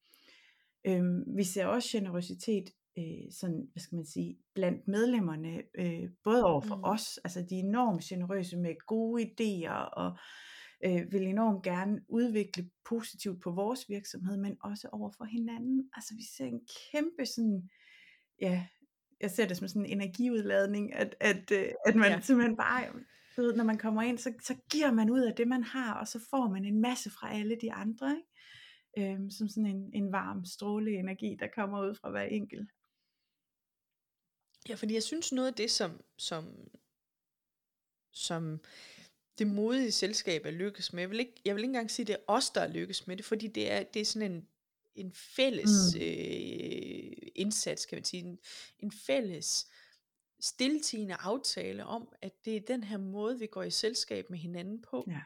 Øhm, 0.87 1.37
vi 1.37 1.43
ser 1.43 1.65
også 1.65 1.89
generøsitet 1.97 2.69
øh, 2.97 3.31
sådan, 3.31 3.67
hvad 3.71 3.81
skal 3.81 3.95
man 3.95 4.05
sige, 4.05 4.37
blandt 4.53 4.87
medlemmerne, 4.87 5.61
øh, 5.75 6.09
både 6.23 6.45
over 6.45 6.61
for 6.61 6.75
mm. 6.75 6.83
os, 6.83 7.17
altså 7.17 7.45
de 7.49 7.55
er 7.55 7.63
enormt 7.63 8.03
generøse 8.03 8.57
med 8.57 8.75
gode 8.87 9.23
idéer, 9.23 9.73
og 9.73 10.17
øh, 10.85 11.11
vil 11.11 11.27
enormt 11.27 11.63
gerne 11.63 12.01
udvikle 12.07 12.69
positivt 12.85 13.41
på 13.41 13.51
vores 13.51 13.89
virksomhed, 13.89 14.37
men 14.37 14.57
også 14.63 14.89
over 14.91 15.11
for 15.17 15.25
hinanden. 15.25 15.89
Altså 15.93 16.15
vi 16.15 16.23
ser 16.37 16.45
en 16.45 16.61
kæmpe 16.91 17.25
sådan, 17.25 17.69
ja, 18.41 18.67
jeg 19.21 19.31
ser 19.31 19.47
det 19.47 19.57
som 19.57 19.67
sådan 19.67 19.85
en 19.85 19.91
energiudladning, 19.91 20.93
at, 20.93 21.15
at, 21.19 21.51
øh, 21.51 21.71
at 21.85 21.95
man 21.95 22.11
ja. 22.11 22.19
simpelthen 22.21 22.57
bare 22.57 22.85
du 23.39 23.43
ved, 23.43 23.55
når 23.55 23.63
man 23.63 23.77
kommer 23.77 24.01
ind, 24.01 24.17
så, 24.17 24.33
så 24.41 24.55
giver 24.71 24.91
man 24.91 25.09
ud 25.09 25.21
af 25.21 25.35
det, 25.35 25.47
man 25.47 25.63
har, 25.63 25.93
og 25.93 26.07
så 26.07 26.19
får 26.29 26.49
man 26.49 26.65
en 26.65 26.81
masse 26.81 27.09
fra 27.09 27.33
alle 27.33 27.57
de 27.61 27.73
andre, 27.73 28.15
ikke? 28.17 29.13
Øhm, 29.13 29.31
som 29.31 29.47
sådan 29.47 29.65
en, 29.65 29.93
en 29.93 30.11
varm 30.11 30.45
stråle 30.45 30.91
energi, 30.91 31.37
der 31.39 31.47
kommer 31.55 31.81
ud 31.89 31.95
fra 31.95 32.09
hver 32.09 32.21
enkelt. 32.21 32.69
Ja, 34.69 34.75
fordi 34.75 34.93
jeg 34.93 35.03
synes 35.03 35.31
noget 35.31 35.47
af 35.47 35.53
det, 35.53 35.71
som, 35.71 36.01
som, 36.17 36.43
som 38.11 38.59
det 39.39 39.47
modige 39.47 39.91
selskab 39.91 40.45
er 40.45 40.51
lykkes 40.51 40.93
med, 40.93 41.01
jeg 41.01 41.09
vil, 41.09 41.19
ikke, 41.19 41.41
jeg 41.45 41.55
vil 41.55 41.61
ikke 41.61 41.69
engang 41.69 41.91
sige, 41.91 42.03
at 42.03 42.07
det 42.07 42.13
er 42.13 42.23
os, 42.27 42.49
der 42.49 42.61
er 42.61 42.67
lykkes 42.67 43.07
med 43.07 43.17
det, 43.17 43.25
fordi 43.25 43.47
det 43.47 43.71
er, 43.71 43.83
det 43.83 43.99
er 43.99 44.05
sådan 44.05 44.31
en, 44.31 44.47
en 44.95 45.13
fælles 45.13 45.95
mm. 45.95 46.01
øh, 46.01 47.11
indsats, 47.35 47.85
kan 47.85 47.95
man 47.95 48.03
sige, 48.03 48.23
en, 48.23 48.39
en 48.79 48.91
fælles 48.91 49.67
stiltigende 50.39 51.15
aftale 51.15 51.85
om, 51.85 52.13
at 52.21 52.45
det 52.45 52.55
er 52.55 52.59
den 52.59 52.83
her 52.83 52.97
måde, 52.97 53.39
vi 53.39 53.47
går 53.47 53.63
i 53.63 53.71
selskab 53.71 54.29
med 54.29 54.39
hinanden 54.39 54.81
på. 54.81 55.07
Ja. 55.07 55.21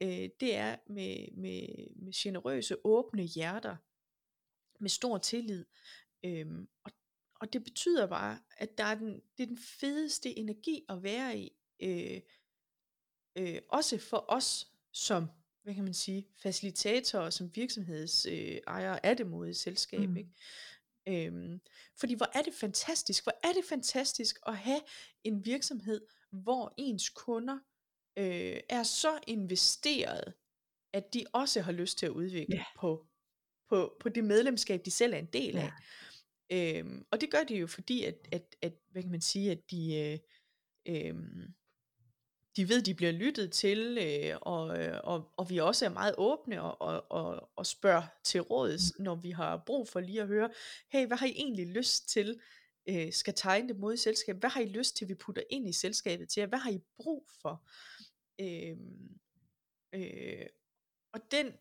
Øh, 0.00 0.28
det 0.40 0.54
er 0.54 0.76
med, 0.86 1.28
med, 1.36 1.68
med 1.96 2.12
generøse, 2.14 2.76
åbne 2.84 3.22
hjerter, 3.22 3.76
med 4.80 4.90
stor 4.90 5.18
tillid. 5.18 5.64
Øhm, 6.24 6.68
og, 6.84 6.92
og 7.40 7.52
det 7.52 7.64
betyder 7.64 8.06
bare, 8.06 8.38
at 8.56 8.78
der 8.78 8.84
er 8.84 8.94
den, 8.94 9.22
det 9.36 9.42
er 9.42 9.46
den 9.46 9.58
fedeste 9.58 10.38
energi 10.38 10.84
at 10.88 11.02
være 11.02 11.38
i. 11.38 11.52
Øh, 11.80 12.20
øh, 13.36 13.58
også 13.68 13.98
for 13.98 14.24
os 14.28 14.66
som 14.92 15.28
hvad 15.64 15.74
kan 15.74 15.84
man 15.84 15.94
sige, 15.94 16.28
facilitatorer, 16.42 17.30
som 17.30 17.56
virksomhedsejere 17.56 18.94
øh, 18.94 19.00
af 19.02 19.16
det 19.16 19.26
modige 19.26 19.54
selskab. 19.54 20.08
Mm. 20.08 20.16
Ikke? 20.16 20.30
Øhm, 21.08 21.60
fordi 21.96 22.14
hvor 22.14 22.38
er 22.38 22.42
det 22.42 22.54
fantastisk, 22.54 23.24
hvor 23.24 23.32
er 23.42 23.52
det 23.52 23.64
fantastisk 23.68 24.38
at 24.46 24.56
have 24.56 24.80
en 25.24 25.44
virksomhed, 25.44 26.06
hvor 26.30 26.74
ens 26.76 27.08
kunder 27.08 27.58
øh, 28.18 28.60
er 28.68 28.82
så 28.82 29.18
investeret, 29.26 30.34
at 30.92 31.14
de 31.14 31.24
også 31.32 31.60
har 31.60 31.72
lyst 31.72 31.98
til 31.98 32.06
at 32.06 32.12
udvikle 32.12 32.56
yeah. 32.56 32.66
på, 32.76 33.06
på, 33.68 33.96
på 34.00 34.08
det 34.08 34.24
medlemskab, 34.24 34.84
de 34.84 34.90
selv 34.90 35.12
er 35.14 35.18
en 35.18 35.28
del 35.32 35.56
af. 35.56 35.70
Yeah. 36.52 36.78
Øhm, 36.78 37.06
og 37.10 37.20
det 37.20 37.30
gør 37.30 37.44
de 37.44 37.56
jo 37.56 37.66
fordi, 37.66 38.04
at, 38.04 38.28
at, 38.32 38.56
at 38.62 38.72
hvad 38.90 39.02
kan 39.02 39.10
man 39.10 39.20
sige, 39.20 39.50
at 39.50 39.70
de, 39.70 39.94
øh, 39.94 40.18
øh, 40.86 41.14
de 42.56 42.68
ved, 42.68 42.82
de 42.82 42.94
bliver 42.94 43.12
lyttet 43.12 43.52
til, 43.52 43.98
øh, 44.00 44.38
og, 44.40 44.78
øh, 44.78 45.00
og, 45.04 45.30
og 45.36 45.50
vi 45.50 45.58
også 45.58 45.84
er 45.84 45.88
meget 45.88 46.14
åbne 46.18 46.62
og, 46.62 46.80
og, 46.80 47.10
og, 47.10 47.50
og 47.56 47.66
spørger 47.66 48.02
til 48.24 48.40
råds, 48.40 48.92
mm. 48.98 49.04
når 49.04 49.14
vi 49.14 49.30
har 49.30 49.62
brug 49.66 49.88
for 49.88 50.00
lige 50.00 50.22
at 50.22 50.28
høre, 50.28 50.50
hey, 50.88 51.06
hvad 51.06 51.16
har 51.16 51.26
I 51.26 51.32
egentlig 51.36 51.66
lyst 51.66 52.08
til, 52.08 52.40
øh, 52.88 53.12
skal 53.12 53.34
tegne 53.34 53.68
det 53.68 53.78
mod 53.78 53.96
selskab? 53.96 54.36
Hvad 54.36 54.50
har 54.50 54.60
I 54.60 54.66
lyst 54.66 54.96
til, 54.96 55.08
vi 55.08 55.14
putter 55.14 55.42
ind 55.50 55.68
i 55.68 55.72
selskabet 55.72 56.28
til 56.28 56.40
jer? 56.40 56.46
Hvad 56.46 56.58
har 56.58 56.70
I 56.70 56.80
brug 56.96 57.28
for? 57.42 57.66
Øh, 58.40 58.76
øh, 59.94 60.46
og 61.12 61.20
den 61.30 61.52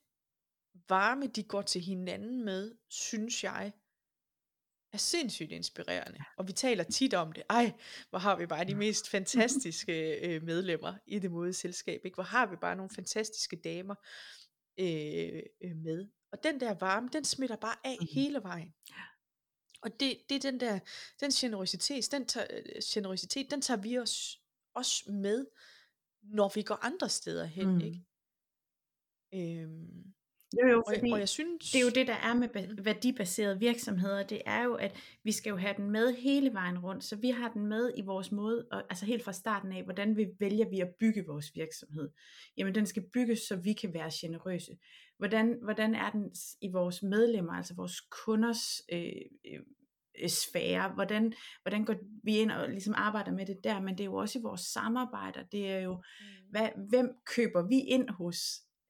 varme, 0.89 1.27
de 1.27 1.43
går 1.43 1.61
til 1.61 1.81
hinanden 1.81 2.45
med, 2.45 2.75
synes 2.89 3.43
jeg, 3.43 3.73
er 4.93 4.97
sindssygt 4.97 5.51
inspirerende. 5.51 6.19
Og 6.37 6.47
vi 6.47 6.53
taler 6.53 6.83
tit 6.83 7.13
om 7.13 7.31
det. 7.31 7.43
Ej, 7.49 7.73
hvor 8.09 8.19
har 8.19 8.35
vi 8.35 8.45
bare 8.45 8.65
de 8.65 8.75
mest 8.75 9.09
fantastiske 9.09 9.93
øh, 10.27 10.43
medlemmer 10.43 10.93
i 11.05 11.19
det 11.19 11.31
modige 11.31 11.53
selskab. 11.53 12.01
Ikke? 12.05 12.15
Hvor 12.15 12.23
har 12.23 12.45
vi 12.45 12.55
bare 12.55 12.75
nogle 12.75 12.89
fantastiske 12.95 13.55
damer 13.55 13.95
øh, 14.79 15.43
øh, 15.63 15.75
med. 15.75 16.07
Og 16.31 16.43
den 16.43 16.59
der 16.59 16.73
varme, 16.73 17.09
den 17.13 17.25
smitter 17.25 17.55
bare 17.55 17.75
af 17.83 17.97
mm-hmm. 17.99 18.13
hele 18.13 18.43
vejen. 18.43 18.73
Og 19.81 19.99
det, 19.99 20.17
det 20.29 20.35
er 20.35 20.51
den 20.51 20.59
der, 20.59 20.79
den 21.19 21.31
generositet, 21.31 22.11
den 22.11 22.25
tager, 22.25 22.47
generositet, 22.93 23.51
den 23.51 23.61
tager 23.61 23.81
vi 23.81 23.97
os 23.97 24.39
også 24.75 25.11
med, 25.11 25.45
når 26.23 26.51
vi 26.55 26.61
går 26.61 26.75
andre 26.81 27.09
steder 27.09 27.45
hen, 27.45 27.67
mm. 27.67 27.81
ikke? 27.81 28.05
Øhm, 29.33 30.13
jo, 30.61 30.67
jo, 30.67 30.83
og, 30.87 30.93
og 31.11 31.19
jeg 31.19 31.29
synes... 31.29 31.71
det 31.71 31.79
er 31.79 31.83
jo 31.83 31.89
det, 31.89 32.07
der 32.07 32.13
er 32.13 32.33
med 32.33 32.83
værdibaserede 32.83 33.59
virksomheder, 33.59 34.23
det 34.23 34.41
er 34.45 34.63
jo, 34.63 34.73
at 34.73 34.95
vi 35.23 35.31
skal 35.31 35.49
jo 35.49 35.57
have 35.57 35.73
den 35.77 35.91
med 35.91 36.13
hele 36.13 36.53
vejen 36.53 36.79
rundt, 36.79 37.03
så 37.03 37.15
vi 37.15 37.29
har 37.29 37.51
den 37.53 37.65
med 37.67 37.91
i 37.97 38.01
vores 38.01 38.31
måde, 38.31 38.67
og, 38.71 38.83
altså 38.89 39.05
helt 39.05 39.23
fra 39.23 39.33
starten 39.33 39.71
af, 39.71 39.83
hvordan 39.83 40.17
vi 40.17 40.27
vælger 40.39 40.69
vi 40.69 40.79
at 40.79 40.89
bygge 40.99 41.25
vores 41.27 41.51
virksomhed. 41.55 42.09
Jamen 42.57 42.75
den 42.75 42.85
skal 42.85 43.03
bygges, 43.13 43.39
så 43.39 43.55
vi 43.55 43.73
kan 43.73 43.93
være 43.93 44.09
generøse. 44.21 44.77
Hvordan, 45.17 45.59
hvordan 45.63 45.95
er 45.95 46.09
den 46.09 46.31
i 46.61 46.71
vores 46.71 47.03
medlemmer, 47.03 47.53
altså 47.53 47.75
vores 47.75 48.01
kunders 48.25 48.81
øh, 48.91 49.11
øh, 49.45 49.59
sfære, 50.29 50.89
hvordan, 50.89 51.33
hvordan 51.61 51.85
går 51.85 51.95
vi 52.23 52.37
ind 52.37 52.51
og 52.51 52.69
ligesom 52.69 52.93
arbejder 52.97 53.31
med 53.31 53.45
det 53.45 53.57
der, 53.63 53.81
men 53.81 53.97
det 53.97 54.01
er 54.01 54.05
jo 54.05 54.15
også 54.15 54.39
i 54.39 54.41
vores 54.41 54.61
samarbejder, 54.61 55.43
det 55.43 55.71
er 55.71 55.79
jo, 55.79 55.93
mm. 55.93 56.49
hvad, 56.49 56.69
hvem 56.89 57.09
køber 57.35 57.67
vi 57.67 57.79
ind 57.79 58.09
hos, 58.09 58.37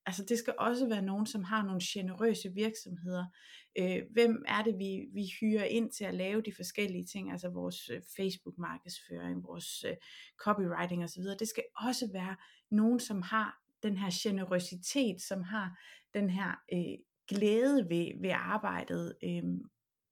altså 0.06 0.26
det 0.30 0.40
skal 0.40 0.54
også 0.58 0.88
være 0.88 1.02
nogen, 1.02 1.26
som 1.26 1.44
har 1.44 1.64
nogle 1.64 1.82
generøse 1.84 2.50
virksomheder. 2.50 3.26
Øh, 3.78 4.02
hvem 4.12 4.44
er 4.48 4.64
det, 4.64 4.78
vi, 4.80 5.06
vi 5.14 5.26
hyrer 5.40 5.64
ind 5.64 5.92
til 5.92 6.04
at 6.04 6.14
lave 6.14 6.42
de 6.42 6.54
forskellige 6.56 7.06
ting, 7.06 7.32
altså 7.32 7.50
vores 7.50 7.90
øh, 7.90 8.02
Facebook-markedsføring, 8.18 9.44
vores 9.44 9.84
øh, 9.84 9.96
copywriting 10.38 11.04
osv. 11.04 11.24
Det 11.40 11.48
skal 11.48 11.64
også 11.78 12.10
være 12.14 12.36
nogen, 12.72 13.00
som 13.00 13.22
har 13.22 13.60
den 13.84 13.98
her 13.98 14.10
generøsitet, 14.24 15.22
som 15.22 15.44
har 15.44 15.80
den 16.14 16.30
her 16.30 16.52
øh, 16.74 16.98
glæde 17.28 17.90
ved, 17.90 18.22
ved 18.22 18.32
arbejdet, 18.34 19.16
øh, 19.24 19.44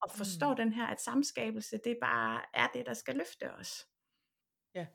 og 0.01 0.11
forstår 0.11 0.49
mm. 0.49 0.55
den 0.55 0.73
her, 0.73 0.87
at 0.87 1.01
samskabelse, 1.01 1.79
det 1.83 1.97
bare 2.01 2.41
er 2.53 2.67
det, 2.73 2.85
der 2.85 2.93
skal 2.93 3.15
løfte 3.15 3.53
os. 3.53 3.87
Ja. 4.75 4.87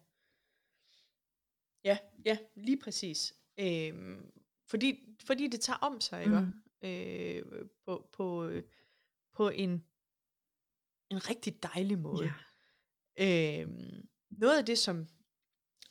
Ja, 1.85 1.99
ja, 2.25 2.39
lige 2.57 2.79
præcis. 2.85 3.35
Øhm, 3.59 4.31
fordi, 4.67 5.17
fordi 5.25 5.49
det 5.49 5.61
tager 5.61 5.79
om 5.79 6.01
sig, 6.01 6.23
ikke? 6.23 6.41
Mm. 6.41 6.89
Øh, 6.89 7.43
på, 7.85 8.09
på, 8.13 8.51
på 9.35 9.49
en, 9.49 9.85
en 11.11 11.31
rigtig 11.31 11.63
dejlig 11.63 11.99
måde. 11.99 12.33
Ja. 13.19 13.63
Øh, 13.63 13.69
noget 14.31 14.59
af 14.59 14.65
det, 14.65 14.79
som, 14.79 15.07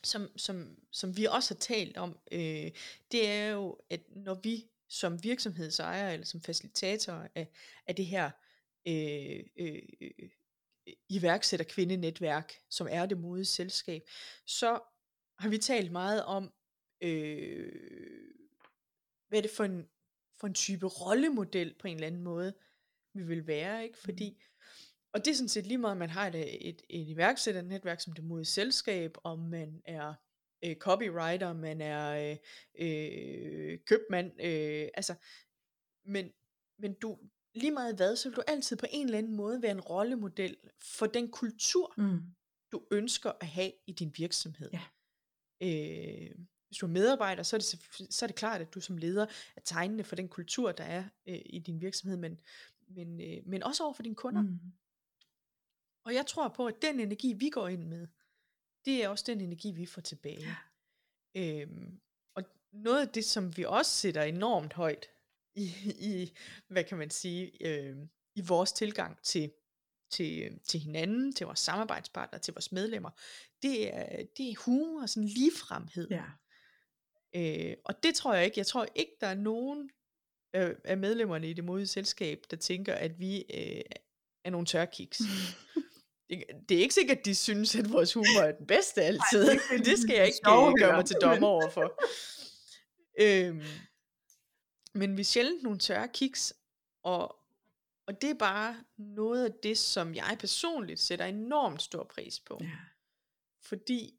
som, 0.04 0.38
som, 0.38 0.78
som 0.92 1.16
vi 1.16 1.24
også 1.24 1.54
har 1.54 1.58
talt 1.58 1.96
om, 1.96 2.18
øh, 2.32 2.70
det 3.12 3.28
er 3.28 3.46
jo, 3.48 3.80
at 3.90 4.00
når 4.16 4.34
vi 4.34 4.70
som 4.88 5.24
virksomhedsejer 5.24 6.10
eller 6.10 6.26
som 6.26 6.40
facilitator 6.40 7.28
af, 7.34 7.48
af 7.86 7.94
det 7.94 8.06
her 8.06 8.30
øh, 8.88 9.44
øh, 9.56 9.82
iværksætter 11.08 11.66
kvindenetværk, 11.66 12.52
som 12.70 12.86
er 12.90 13.06
det 13.06 13.18
modige 13.18 13.44
selskab, 13.44 14.02
så 14.46 14.80
har 15.38 15.48
vi 15.48 15.58
talt 15.58 15.92
meget 15.92 16.24
om 16.24 16.52
øh, 17.00 17.72
hvad 19.28 19.38
er 19.38 19.42
det 19.42 19.50
for 19.50 19.64
en, 19.64 19.88
for 20.40 20.46
en 20.46 20.54
type 20.54 20.86
rollemodel 20.86 21.74
på 21.80 21.88
en 21.88 21.94
eller 21.94 22.06
anden 22.06 22.22
måde, 22.22 22.54
vi 23.14 23.22
vil 23.22 23.46
være, 23.46 23.84
ikke? 23.84 23.98
Fordi, 23.98 24.30
mm. 24.30 24.66
og 25.12 25.24
det 25.24 25.30
er 25.30 25.34
sådan 25.34 25.48
set 25.48 25.66
lige 25.66 25.78
meget, 25.78 25.92
at 25.92 25.98
man 25.98 26.10
har 26.10 26.26
et, 26.26 26.68
et, 26.68 26.82
et 26.90 27.08
iværksætternetværk 27.08 28.00
som 28.00 28.12
det 28.12 28.24
mod 28.24 28.44
selskab, 28.44 29.16
om 29.24 29.38
man 29.38 29.82
er 29.84 30.14
øh, 30.64 30.76
copywriter, 30.76 31.52
man 31.52 31.80
er 31.80 32.30
øh, 32.30 32.36
øh, 32.78 33.78
købmand, 33.86 34.32
øh, 34.40 34.88
altså, 34.94 35.14
men, 36.04 36.32
men 36.78 36.94
du, 36.94 37.18
lige 37.54 37.70
meget 37.70 37.96
hvad, 37.96 38.16
så 38.16 38.28
vil 38.28 38.36
du 38.36 38.42
altid 38.46 38.76
på 38.76 38.86
en 38.90 39.06
eller 39.06 39.18
anden 39.18 39.36
måde 39.36 39.62
være 39.62 39.70
en 39.70 39.80
rollemodel 39.80 40.56
for 40.98 41.06
den 41.06 41.30
kultur, 41.30 41.94
mm. 41.96 42.20
du 42.72 42.86
ønsker 42.90 43.32
at 43.40 43.46
have 43.46 43.72
i 43.86 43.92
din 43.92 44.12
virksomhed. 44.16 44.70
Ja. 44.72 44.82
Øh, 45.62 46.34
hvis 46.68 46.78
du 46.78 46.86
er 46.86 46.90
medarbejder, 46.90 47.42
så 47.42 47.56
er, 47.56 47.58
det, 47.58 48.14
så 48.14 48.24
er 48.24 48.26
det 48.26 48.36
klart, 48.36 48.60
at 48.60 48.74
du 48.74 48.80
som 48.80 48.98
leder 48.98 49.26
er 49.56 49.60
tegnende 49.64 50.04
for 50.04 50.16
den 50.16 50.28
kultur, 50.28 50.72
der 50.72 50.84
er 50.84 51.04
øh, 51.26 51.40
i 51.46 51.58
din 51.58 51.80
virksomhed, 51.80 52.16
men, 52.16 52.40
men, 52.88 53.20
øh, 53.20 53.46
men 53.46 53.62
også 53.62 53.84
over 53.84 53.92
for 53.92 54.02
dine 54.02 54.14
kunder. 54.14 54.42
Mm. 54.42 54.58
Og 56.04 56.14
jeg 56.14 56.26
tror 56.26 56.48
på, 56.48 56.66
at 56.66 56.82
den 56.82 57.00
energi, 57.00 57.32
vi 57.32 57.50
går 57.50 57.68
ind 57.68 57.84
med, 57.84 58.06
det 58.84 59.04
er 59.04 59.08
også 59.08 59.24
den 59.26 59.40
energi, 59.40 59.72
vi 59.72 59.86
får 59.86 60.00
tilbage. 60.00 60.56
Ja. 61.34 61.60
Øhm, 61.60 62.00
og 62.34 62.42
noget 62.72 63.06
af 63.06 63.08
det, 63.08 63.24
som 63.24 63.56
vi 63.56 63.64
også 63.64 63.90
sætter 63.90 64.22
enormt 64.22 64.72
højt 64.72 65.06
i, 65.54 65.72
i 66.00 66.36
hvad 66.68 66.84
kan 66.84 66.98
man 66.98 67.10
sige, 67.10 67.66
øh, 67.66 67.96
i 68.34 68.40
vores 68.40 68.72
tilgang 68.72 69.22
til, 69.22 69.52
til, 70.10 70.58
til 70.64 70.80
hinanden, 70.80 71.32
til 71.32 71.46
vores 71.46 71.60
samarbejdspartnere, 71.60 72.40
til 72.40 72.54
vores 72.54 72.72
medlemmer, 72.72 73.10
det 73.62 73.94
er, 73.94 74.24
det 74.36 74.50
er 74.50 74.54
humor 74.64 75.02
og 75.02 75.08
sådan 75.08 75.28
ligefremhed. 75.28 76.08
Ja. 76.10 76.24
Øh, 77.36 77.76
og 77.84 78.02
det 78.02 78.14
tror 78.14 78.34
jeg 78.34 78.44
ikke. 78.44 78.58
Jeg 78.58 78.66
tror 78.66 78.86
ikke, 78.94 79.12
der 79.20 79.26
er 79.26 79.34
nogen 79.34 79.90
øh, 80.56 80.74
af 80.84 80.96
medlemmerne 80.96 81.50
i 81.50 81.52
det 81.52 81.64
modige 81.64 81.86
selskab, 81.86 82.44
der 82.50 82.56
tænker, 82.56 82.94
at 82.94 83.20
vi 83.20 83.44
øh, 83.54 83.82
er 84.44 84.50
nogle 84.50 84.66
tørkiks. 84.66 85.18
det, 86.30 86.44
det 86.68 86.76
er 86.76 86.80
ikke 86.80 86.94
sikkert, 86.94 87.18
at 87.18 87.24
de 87.24 87.34
synes, 87.34 87.76
at 87.76 87.92
vores 87.92 88.12
humor 88.12 88.40
er 88.40 88.52
den 88.52 88.66
bedste 88.66 89.02
altid. 89.02 89.48
Ej, 89.48 89.76
det, 89.76 89.98
skal 89.98 90.16
jeg 90.16 90.26
ikke 90.26 90.38
øh, 90.46 90.74
gøre 90.78 90.96
mig 90.96 91.04
til 91.04 91.16
dommer 91.20 91.46
overfor. 91.48 92.02
øhm, 93.20 93.62
men 94.94 95.16
vi 95.16 95.20
er 95.20 95.24
sjældent 95.24 95.62
nogle 95.62 95.78
tørre 95.78 96.08
kiks, 96.08 96.54
og, 97.02 97.36
og 98.06 98.22
det 98.22 98.30
er 98.30 98.34
bare 98.34 98.76
noget 98.98 99.44
af 99.44 99.52
det, 99.62 99.78
som 99.78 100.14
jeg 100.14 100.36
personligt 100.40 101.00
sætter 101.00 101.24
enormt 101.24 101.82
stor 101.82 102.04
pris 102.04 102.40
på. 102.40 102.58
Ja. 102.60 102.70
Fordi 103.62 104.14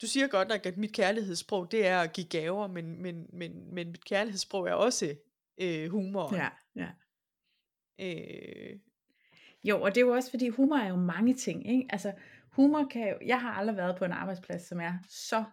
du 0.00 0.06
siger 0.06 0.26
godt 0.26 0.48
nok, 0.48 0.66
at 0.66 0.76
mit 0.76 0.92
kærlighedssprog, 0.92 1.72
det 1.72 1.86
er 1.86 2.00
at 2.00 2.12
give 2.12 2.26
gaver, 2.26 2.66
men, 2.66 3.02
men, 3.02 3.26
men, 3.32 3.74
men 3.74 3.90
mit 3.90 4.04
kærlighedssprog 4.04 4.68
er 4.68 4.72
også 4.72 5.16
øh, 5.60 5.90
humor. 5.90 6.36
Ja, 6.36 6.48
ja. 6.76 6.88
Øh, 8.00 8.78
jo, 9.64 9.82
og 9.82 9.94
det 9.94 10.00
er 10.00 10.06
jo 10.06 10.14
også, 10.14 10.30
fordi 10.30 10.48
humor 10.48 10.76
er 10.76 10.88
jo 10.88 10.96
mange 10.96 11.34
ting, 11.34 11.70
ikke? 11.70 11.86
Altså, 11.90 12.12
humor 12.52 12.88
kan 12.90 13.08
jo, 13.08 13.14
jeg 13.26 13.40
har 13.40 13.52
aldrig 13.52 13.76
været 13.76 13.96
på 13.96 14.04
en 14.04 14.12
arbejdsplads, 14.12 14.68
som 14.68 14.80
er 14.80 14.92
så 15.08 15.44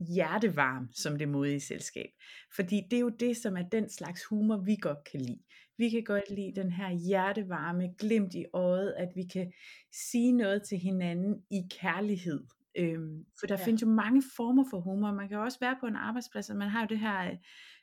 hjertevarm 0.00 0.88
som 0.92 1.18
det 1.18 1.28
modige 1.28 1.60
selskab. 1.60 2.10
Fordi 2.56 2.82
det 2.90 2.96
er 2.96 3.00
jo 3.00 3.08
det, 3.08 3.36
som 3.36 3.56
er 3.56 3.62
den 3.62 3.90
slags 3.90 4.24
humor, 4.24 4.56
vi 4.56 4.76
godt 4.80 5.04
kan 5.10 5.20
lide. 5.20 5.42
Vi 5.76 5.90
kan 5.90 6.04
godt 6.04 6.30
lide 6.30 6.60
den 6.60 6.72
her 6.72 6.90
hjertevarme, 6.90 7.94
glimt 7.98 8.34
i 8.34 8.44
øjet, 8.52 8.94
at 8.98 9.08
vi 9.14 9.22
kan 9.32 9.52
sige 9.92 10.32
noget 10.32 10.62
til 10.62 10.78
hinanden 10.78 11.42
i 11.50 11.62
kærlighed. 11.70 12.44
Øhm, 12.78 13.24
for 13.40 13.46
der 13.46 13.56
ja. 13.58 13.64
findes 13.64 13.82
jo 13.82 13.86
mange 13.86 14.22
former 14.36 14.64
for 14.70 14.80
humor. 14.80 15.12
Man 15.12 15.28
kan 15.28 15.36
jo 15.36 15.42
også 15.42 15.58
være 15.60 15.76
på 15.80 15.86
en 15.86 15.96
arbejdsplads, 15.96 16.50
og 16.50 16.56
man 16.56 16.68
har 16.68 16.80
jo 16.80 16.86
det 16.86 16.98
her 16.98 17.36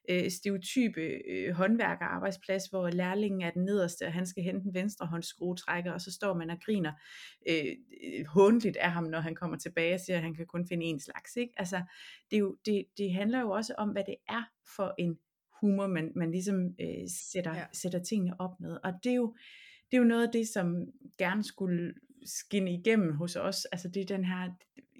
øh, 0.10 0.32
stereotype 0.32 1.02
øh, 1.02 1.54
håndværkerarbejdsplads, 1.54 2.66
hvor 2.66 2.90
lærlingen 2.90 3.42
er 3.42 3.52
den 3.52 3.66
nederste, 3.66 4.06
og 4.06 4.14
han 4.14 4.26
skal 4.26 4.44
hente 4.44 4.64
den 4.64 4.74
venstre 4.74 5.06
håndskruetrækker, 5.06 5.92
og 5.92 6.02
så 6.02 6.12
står 6.12 6.34
man 6.34 6.50
og 6.50 6.58
griner 6.66 6.92
øh, 7.50 8.26
håndligt 8.28 8.78
af 8.78 8.92
ham, 8.92 9.04
når 9.04 9.20
han 9.20 9.36
kommer 9.36 9.58
tilbage 9.58 9.94
og 9.94 10.00
siger, 10.00 10.18
at 10.18 10.24
han 10.24 10.36
kan 10.36 10.46
kun 10.46 10.68
finde 10.68 10.86
en 10.86 11.00
slags. 11.00 11.36
Ikke? 11.36 11.54
Altså, 11.58 11.82
det, 12.32 12.36
er 12.36 12.40
jo, 12.40 12.58
det, 12.66 12.86
det 12.98 13.14
handler 13.14 13.40
jo 13.40 13.50
også 13.50 13.74
om, 13.78 13.90
hvad 13.90 14.04
det 14.04 14.16
er 14.30 14.44
for 14.76 14.96
en 14.98 15.18
humor, 15.62 15.88
man, 15.88 16.12
man 16.16 16.32
ligesom 16.32 16.76
øh, 16.82 17.08
sætter, 17.32 17.56
ja. 17.56 17.66
sætter 17.74 18.00
tingene 18.00 18.42
op 18.42 18.60
med. 18.60 18.78
Og 18.84 18.94
det 19.04 19.12
er 19.12 19.16
jo, 19.16 19.36
det 19.92 19.98
er 19.98 20.02
jo 20.02 20.08
noget 20.08 20.28
af 20.28 20.32
det, 20.34 20.48
som 20.48 20.86
gerne 21.18 21.44
skulle 21.44 21.94
skinne 22.26 22.74
igennem 22.74 23.14
hos 23.14 23.36
os. 23.36 23.66
Altså 23.66 23.88
det 23.88 24.02
er 24.02 24.16
den 24.16 24.26
her 24.26 24.50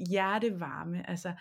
hjertevarme. 0.10 1.10
Altså 1.10 1.34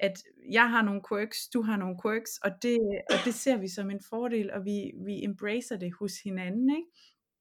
at 0.00 0.22
jeg 0.50 0.70
har 0.70 0.82
nogle 0.82 1.00
quirks, 1.08 1.48
du 1.48 1.62
har 1.62 1.76
nogle 1.76 1.96
quirks, 2.04 2.30
og 2.42 2.50
det, 2.62 2.78
og 3.10 3.16
det 3.24 3.34
ser 3.34 3.56
vi 3.56 3.68
som 3.68 3.90
en 3.90 4.00
fordel, 4.10 4.50
og 4.52 4.64
vi, 4.64 4.92
vi 5.06 5.24
embracer 5.24 5.76
det 5.76 5.92
hos 6.00 6.12
hinanden, 6.24 6.76
ikke? 6.76 6.88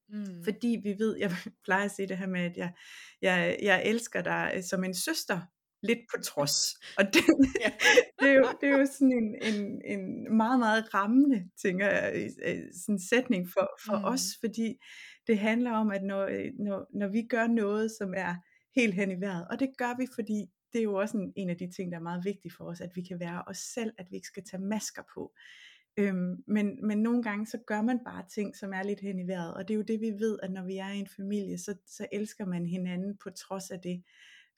Mm. 0.09 0.43
Fordi 0.43 0.79
vi 0.83 0.95
ved, 0.99 1.17
jeg 1.17 1.31
plejer 1.65 1.85
at 1.85 1.91
sige 1.91 2.07
det 2.07 2.17
her 2.17 2.27
med, 2.27 2.41
at 2.41 2.57
jeg, 2.57 2.73
jeg, 3.21 3.57
jeg 3.61 3.85
elsker 3.85 4.21
dig 4.21 4.63
som 4.69 4.83
en 4.83 4.93
søster, 4.93 5.39
lidt 5.83 5.99
på 6.15 6.21
trods. 6.21 6.55
Og 6.97 7.05
det, 7.13 7.23
ja. 7.65 7.71
det, 8.19 8.29
er, 8.29 8.33
jo, 8.33 8.47
det 8.61 8.69
er 8.69 8.77
jo 8.77 8.85
sådan 8.85 9.11
en, 9.11 9.53
en, 9.53 9.81
en 9.85 10.37
meget, 10.37 10.59
meget 10.59 10.93
rammende, 10.93 11.49
tænker 11.61 11.87
jeg, 11.87 12.29
sådan 12.73 12.95
en 12.95 12.99
sætning 12.99 13.49
for, 13.53 13.69
for 13.85 13.97
mm. 13.97 14.05
os, 14.05 14.21
fordi 14.39 14.77
det 15.27 15.39
handler 15.39 15.71
om, 15.71 15.91
at 15.91 16.03
når, 16.03 16.25
øh, 16.25 16.51
når, 16.59 16.87
når 16.93 17.07
vi 17.07 17.21
gør 17.21 17.47
noget, 17.47 17.91
som 17.91 18.13
er 18.17 18.35
helt 18.75 18.93
hen 18.93 19.11
i 19.11 19.21
vejret, 19.21 19.47
og 19.47 19.59
det 19.59 19.69
gør 19.77 19.97
vi, 19.97 20.07
fordi 20.15 20.45
det 20.73 20.79
er 20.79 20.83
jo 20.83 20.93
også 20.93 21.17
en, 21.17 21.33
en 21.35 21.49
af 21.49 21.57
de 21.57 21.71
ting, 21.71 21.91
der 21.91 21.97
er 21.97 22.01
meget 22.01 22.25
vigtige 22.25 22.51
for 22.57 22.63
os, 22.63 22.81
at 22.81 22.95
vi 22.95 23.01
kan 23.01 23.19
være 23.19 23.43
os 23.47 23.57
selv, 23.57 23.93
at 23.97 24.07
vi 24.11 24.15
ikke 24.15 24.27
skal 24.27 24.43
tage 24.43 24.61
masker 24.61 25.03
på. 25.13 25.33
Øhm, 25.97 26.43
men, 26.47 26.87
men 26.87 26.97
nogle 26.97 27.23
gange 27.23 27.45
så 27.45 27.57
gør 27.67 27.81
man 27.81 27.99
bare 28.05 28.23
ting, 28.33 28.55
som 28.55 28.73
er 28.73 28.83
lidt 28.83 28.99
hen 28.99 29.19
i 29.19 29.27
vejret, 29.27 29.53
og 29.53 29.67
det 29.67 29.73
er 29.73 29.77
jo 29.77 29.83
det 29.83 30.01
vi 30.01 30.11
ved, 30.11 30.39
at 30.43 30.51
når 30.51 30.63
vi 30.63 30.77
er 30.77 30.89
i 30.89 30.99
en 30.99 31.07
familie, 31.15 31.57
så, 31.57 31.75
så 31.85 32.07
elsker 32.11 32.45
man 32.45 32.65
hinanden 32.65 33.17
på 33.17 33.29
trods 33.29 33.71
af 33.71 33.79
det. 33.79 34.03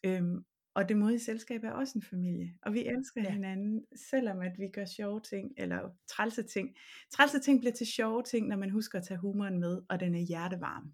Øhm, 0.03 0.45
og 0.73 0.89
det 0.89 0.97
modige 0.97 1.19
selskab 1.19 1.63
er 1.63 1.71
også 1.71 1.93
en 1.95 2.01
familie, 2.01 2.55
og 2.61 2.73
vi 2.73 2.85
elsker 2.85 3.21
ja. 3.21 3.31
hinanden, 3.31 3.85
selvom 3.95 4.39
at 4.39 4.59
vi 4.59 4.67
gør 4.67 4.85
sjove 4.85 5.19
ting, 5.19 5.53
eller 5.57 5.89
trælse 6.07 6.43
ting. 6.43 6.75
Trælse 7.11 7.39
ting 7.39 7.59
bliver 7.59 7.73
til 7.73 7.87
sjove 7.87 8.23
ting, 8.23 8.47
når 8.47 8.57
man 8.57 8.69
husker 8.69 8.99
at 8.99 9.05
tage 9.05 9.17
humoren 9.17 9.59
med, 9.59 9.81
og 9.89 9.99
den 9.99 10.15
er 10.15 10.19
hjertevarm. 10.19 10.93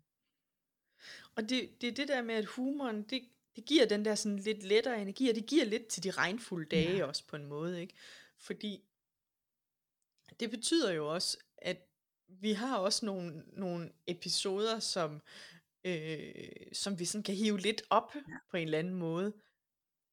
Og 1.35 1.49
det, 1.49 1.81
det 1.81 1.89
er 1.89 1.93
det 1.93 2.07
der 2.07 2.21
med, 2.21 2.35
at 2.35 2.45
humoren, 2.45 3.03
det, 3.03 3.21
det 3.55 3.65
giver 3.65 3.85
den 3.85 4.05
der 4.05 4.15
sådan 4.15 4.39
lidt 4.39 4.63
lettere 4.63 5.01
energi, 5.01 5.29
og 5.29 5.35
det 5.35 5.45
giver 5.45 5.65
lidt 5.65 5.87
til 5.87 6.03
de 6.03 6.11
regnfulde 6.11 6.69
dage 6.69 6.97
ja. 6.97 7.05
også 7.05 7.27
på 7.27 7.35
en 7.35 7.45
måde, 7.45 7.81
ikke? 7.81 7.93
Fordi 8.37 8.83
det 10.39 10.49
betyder 10.49 10.93
jo 10.93 11.13
også, 11.13 11.37
at 11.57 11.77
vi 12.27 12.51
har 12.51 12.77
også 12.77 13.05
nogle, 13.05 13.43
nogle 13.53 13.91
episoder, 14.07 14.79
som, 14.79 15.21
øh, 15.83 16.33
som 16.73 16.99
vi 16.99 17.05
sådan 17.05 17.23
kan 17.23 17.35
hive 17.35 17.59
lidt 17.59 17.81
op 17.89 18.15
ja. 18.15 18.21
på 18.51 18.57
en 18.57 18.63
eller 18.63 18.79
anden 18.79 18.95
måde 18.95 19.33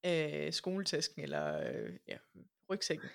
af 0.03 0.49
skoletasken 0.55 1.23
eller 1.23 1.71
øh, 1.71 1.93
ja, 2.09 2.17
rygsækken, 2.71 3.09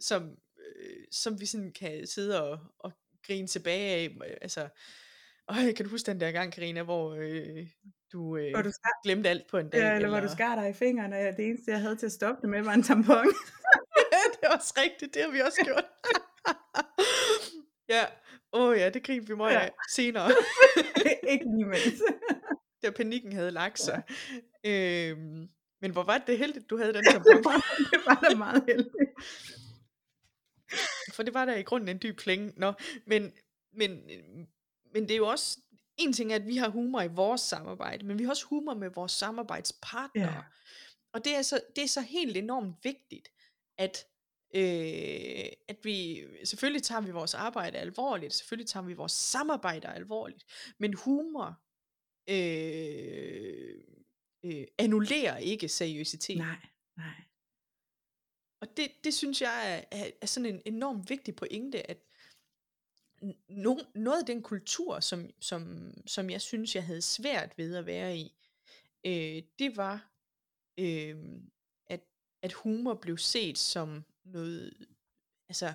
som, 0.00 0.36
øh, 0.58 1.04
som 1.10 1.40
vi 1.40 1.46
sådan 1.46 1.72
kan 1.72 2.06
sidde 2.06 2.42
og, 2.42 2.58
og 2.78 2.92
grine 3.26 3.46
tilbage 3.46 3.94
af. 3.94 4.16
Altså, 4.40 4.68
og 5.46 5.56
kan 5.76 5.84
du 5.84 5.90
huske 5.90 6.06
den 6.06 6.20
der 6.20 6.30
gang, 6.30 6.52
Karina, 6.52 6.82
hvor 6.82 7.14
øh, 7.14 7.66
du, 8.12 8.36
øh, 8.36 8.50
hvor 8.50 8.62
du 8.62 8.70
skar... 8.72 9.02
glemte 9.04 9.28
alt 9.28 9.46
på 9.50 9.58
en 9.58 9.68
dag? 9.68 9.78
Ja, 9.78 9.84
eller, 9.84 9.96
eller 9.96 10.08
hvor 10.08 10.20
du 10.20 10.32
skar 10.32 10.54
dig 10.54 10.70
i 10.70 10.72
fingrene, 10.72 11.28
og 11.28 11.36
det 11.36 11.46
eneste, 11.46 11.70
jeg 11.70 11.80
havde 11.80 11.96
til 11.96 12.06
at 12.06 12.12
stoppe 12.12 12.42
det 12.42 12.50
med, 12.50 12.62
var 12.62 12.72
en 12.72 12.82
tampon. 12.82 13.26
det 14.32 14.42
er 14.42 14.54
også 14.56 14.74
rigtigt, 14.76 15.14
det 15.14 15.22
har 15.22 15.30
vi 15.30 15.40
også 15.40 15.60
gjort. 15.64 15.84
ja, 17.88 18.04
åh 18.52 18.68
oh, 18.68 18.78
ja, 18.78 18.90
det 18.90 19.04
griner 19.06 19.26
vi 19.26 19.34
meget 19.34 19.54
ja. 19.54 19.60
af 19.60 19.70
senere. 19.90 20.30
Ikke 21.32 21.44
lige 21.44 21.64
mens. 21.64 22.02
Der 22.82 22.90
panikken 22.90 23.32
havde 23.32 23.50
lagt 23.50 23.78
sig. 23.78 24.02
Ja. 24.64 25.10
Øhm, 25.10 25.48
men 25.82 25.90
hvor 25.90 26.02
var 26.02 26.18
det 26.18 26.38
heldigt, 26.38 26.70
du 26.70 26.76
havde 26.76 26.94
den 26.94 27.04
tampon? 27.04 27.32
det, 27.36 27.44
var, 27.44 27.62
det 27.90 28.00
var 28.06 28.28
da 28.28 28.34
meget 28.34 28.64
heldigt. 28.68 28.94
For 31.12 31.22
det 31.22 31.34
var 31.34 31.44
der 31.44 31.56
i 31.56 31.62
grunden 31.62 31.88
en 31.88 31.98
dyb 32.02 32.16
klinge. 32.16 32.52
Nå, 32.56 32.72
men, 33.06 33.32
men, 33.72 34.02
men 34.92 35.02
det 35.02 35.10
er 35.10 35.16
jo 35.16 35.26
også, 35.26 35.58
en 35.96 36.12
ting 36.12 36.32
er, 36.32 36.36
at 36.36 36.46
vi 36.46 36.56
har 36.56 36.68
humor 36.68 37.02
i 37.02 37.08
vores 37.08 37.40
samarbejde, 37.40 38.06
men 38.06 38.18
vi 38.18 38.24
har 38.24 38.30
også 38.30 38.46
humor 38.46 38.74
med 38.74 38.90
vores 38.90 39.12
samarbejdspartnere. 39.12 40.34
Ja. 40.34 40.42
Og 41.12 41.24
det 41.24 41.36
er, 41.36 41.42
så, 41.42 41.60
det 41.76 41.84
er 41.84 41.88
så 41.88 42.00
helt 42.00 42.36
enormt 42.36 42.76
vigtigt, 42.82 43.28
at, 43.78 44.06
øh, 44.54 45.46
at 45.68 45.76
vi, 45.82 46.24
selvfølgelig 46.44 46.82
tager 46.82 47.00
vi 47.00 47.10
vores 47.10 47.34
arbejde 47.34 47.78
alvorligt, 47.78 48.34
selvfølgelig 48.34 48.68
tager 48.68 48.84
vi 48.84 48.92
vores 48.92 49.12
samarbejde 49.12 49.88
alvorligt, 49.88 50.44
men 50.78 50.94
humor 50.94 51.60
øh, 52.28 53.92
øh, 54.42 54.66
annullerer 54.78 55.36
ikke 55.36 55.68
seriøsitet. 55.68 56.38
Nej, 56.38 56.66
nej. 56.96 57.14
Og 58.60 58.76
det, 58.76 58.88
det 59.04 59.14
synes 59.14 59.42
jeg 59.42 59.72
er, 59.72 59.98
er, 59.98 60.10
er 60.20 60.26
sådan 60.26 60.54
en 60.54 60.62
enormt 60.64 61.10
vigtig 61.10 61.36
pointe, 61.36 61.90
at 61.90 61.98
no, 63.48 63.76
noget 63.94 64.20
af 64.20 64.26
den 64.26 64.42
kultur, 64.42 65.00
som, 65.00 65.30
som, 65.40 65.92
som 66.06 66.30
jeg 66.30 66.40
synes, 66.40 66.74
jeg 66.74 66.84
havde 66.84 67.02
svært 67.02 67.58
ved 67.58 67.76
at 67.76 67.86
være 67.86 68.16
i, 68.16 68.34
øh, 69.06 69.42
det 69.58 69.76
var, 69.76 70.10
øh, 70.78 71.16
at, 71.86 72.00
at 72.42 72.52
humor 72.52 72.94
blev 72.94 73.18
set 73.18 73.58
som 73.58 74.04
noget, 74.24 74.86
altså, 75.48 75.72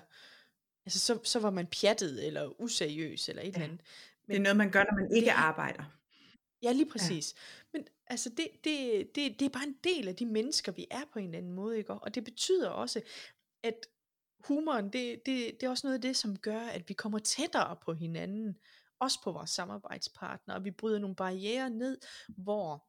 altså 0.86 0.98
så, 0.98 1.20
så 1.24 1.40
var 1.40 1.50
man 1.50 1.66
pjattet, 1.66 2.26
eller 2.26 2.60
useriøs, 2.60 3.28
eller 3.28 3.42
et 3.42 3.46
ja. 3.46 3.52
eller 3.52 3.64
andet. 3.64 3.80
Men, 4.26 4.30
det 4.30 4.36
er 4.36 4.42
noget, 4.42 4.56
man 4.56 4.70
gør, 4.70 4.84
når 4.84 5.00
man 5.00 5.12
ikke 5.16 5.30
det, 5.30 5.34
arbejder. 5.36 5.97
Ja, 6.62 6.72
lige 6.72 6.90
præcis. 6.90 7.34
Ja. 7.34 7.78
Men 7.78 7.88
altså, 8.06 8.28
det, 8.28 8.48
det, 8.64 9.06
det, 9.14 9.40
det 9.40 9.42
er 9.42 9.48
bare 9.48 9.66
en 9.66 9.76
del 9.84 10.08
af 10.08 10.16
de 10.16 10.26
mennesker, 10.26 10.72
vi 10.72 10.86
er 10.90 11.02
på 11.12 11.18
en 11.18 11.24
eller 11.24 11.38
anden 11.38 11.52
måde, 11.52 11.78
ikke? 11.78 11.92
Og 11.92 12.14
det 12.14 12.24
betyder 12.24 12.68
også, 12.68 13.00
at 13.62 13.86
humoren, 14.38 14.84
det, 14.84 15.26
det, 15.26 15.60
det 15.60 15.62
er 15.62 15.70
også 15.70 15.86
noget 15.86 15.94
af 15.94 16.02
det, 16.02 16.16
som 16.16 16.36
gør, 16.36 16.60
at 16.60 16.88
vi 16.88 16.94
kommer 16.94 17.18
tættere 17.18 17.76
på 17.84 17.92
hinanden, 17.92 18.56
også 19.00 19.18
på 19.24 19.32
vores 19.32 19.50
samarbejdspartnere, 19.50 20.56
og 20.56 20.64
vi 20.64 20.70
bryder 20.70 20.98
nogle 20.98 21.16
barriere 21.16 21.70
ned, 21.70 21.98
hvor 22.28 22.88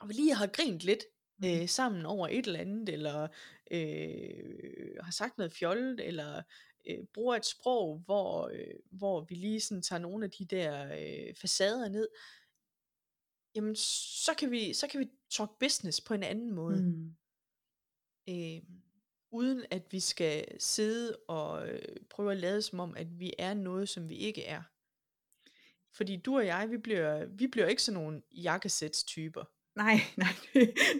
og 0.00 0.08
vi 0.08 0.14
lige 0.14 0.34
har 0.34 0.46
grint 0.46 0.80
lidt 0.80 1.04
mm. 1.38 1.48
øh, 1.48 1.68
sammen 1.68 2.06
over 2.06 2.28
et 2.28 2.46
eller 2.46 2.60
andet, 2.60 2.88
eller 2.88 3.28
øh, 3.70 4.96
har 5.02 5.12
sagt 5.12 5.38
noget 5.38 5.52
fjollet, 5.52 6.00
eller 6.00 6.42
øh, 6.88 7.04
bruger 7.14 7.36
et 7.36 7.46
sprog, 7.46 8.02
hvor, 8.04 8.48
øh, 8.52 8.74
hvor 8.90 9.20
vi 9.28 9.34
lige 9.34 9.60
sådan 9.60 9.82
tager 9.82 10.00
nogle 10.00 10.24
af 10.24 10.30
de 10.30 10.44
der 10.44 10.84
øh, 10.84 11.34
facader 11.34 11.88
ned, 11.88 12.08
jamen 13.56 13.76
så 14.24 14.34
kan 14.38 14.50
vi, 14.50 14.72
så 14.72 14.88
kan 14.88 15.00
vi 15.00 15.08
talk 15.30 15.50
business 15.60 16.00
på 16.00 16.14
en 16.14 16.22
anden 16.22 16.54
måde. 16.54 16.82
Mm. 16.82 17.14
Øh, 18.28 18.62
uden 19.32 19.64
at 19.70 19.82
vi 19.90 20.00
skal 20.00 20.44
sidde 20.58 21.16
og 21.28 21.68
øh, 21.68 21.82
prøve 22.10 22.32
at 22.32 22.38
lade 22.38 22.62
som 22.62 22.80
om, 22.80 22.96
at 22.96 23.20
vi 23.20 23.32
er 23.38 23.54
noget, 23.54 23.88
som 23.88 24.08
vi 24.08 24.14
ikke 24.14 24.44
er. 24.44 24.62
Fordi 25.96 26.16
du 26.16 26.36
og 26.36 26.46
jeg, 26.46 26.70
vi 26.70 26.78
bliver, 26.78 27.26
vi 27.26 27.46
bliver 27.46 27.66
ikke 27.66 27.82
sådan 27.82 28.00
nogle 28.00 28.22
jakkesætstyper. 28.32 29.44
Nej, 29.76 30.00
nej, 30.16 30.32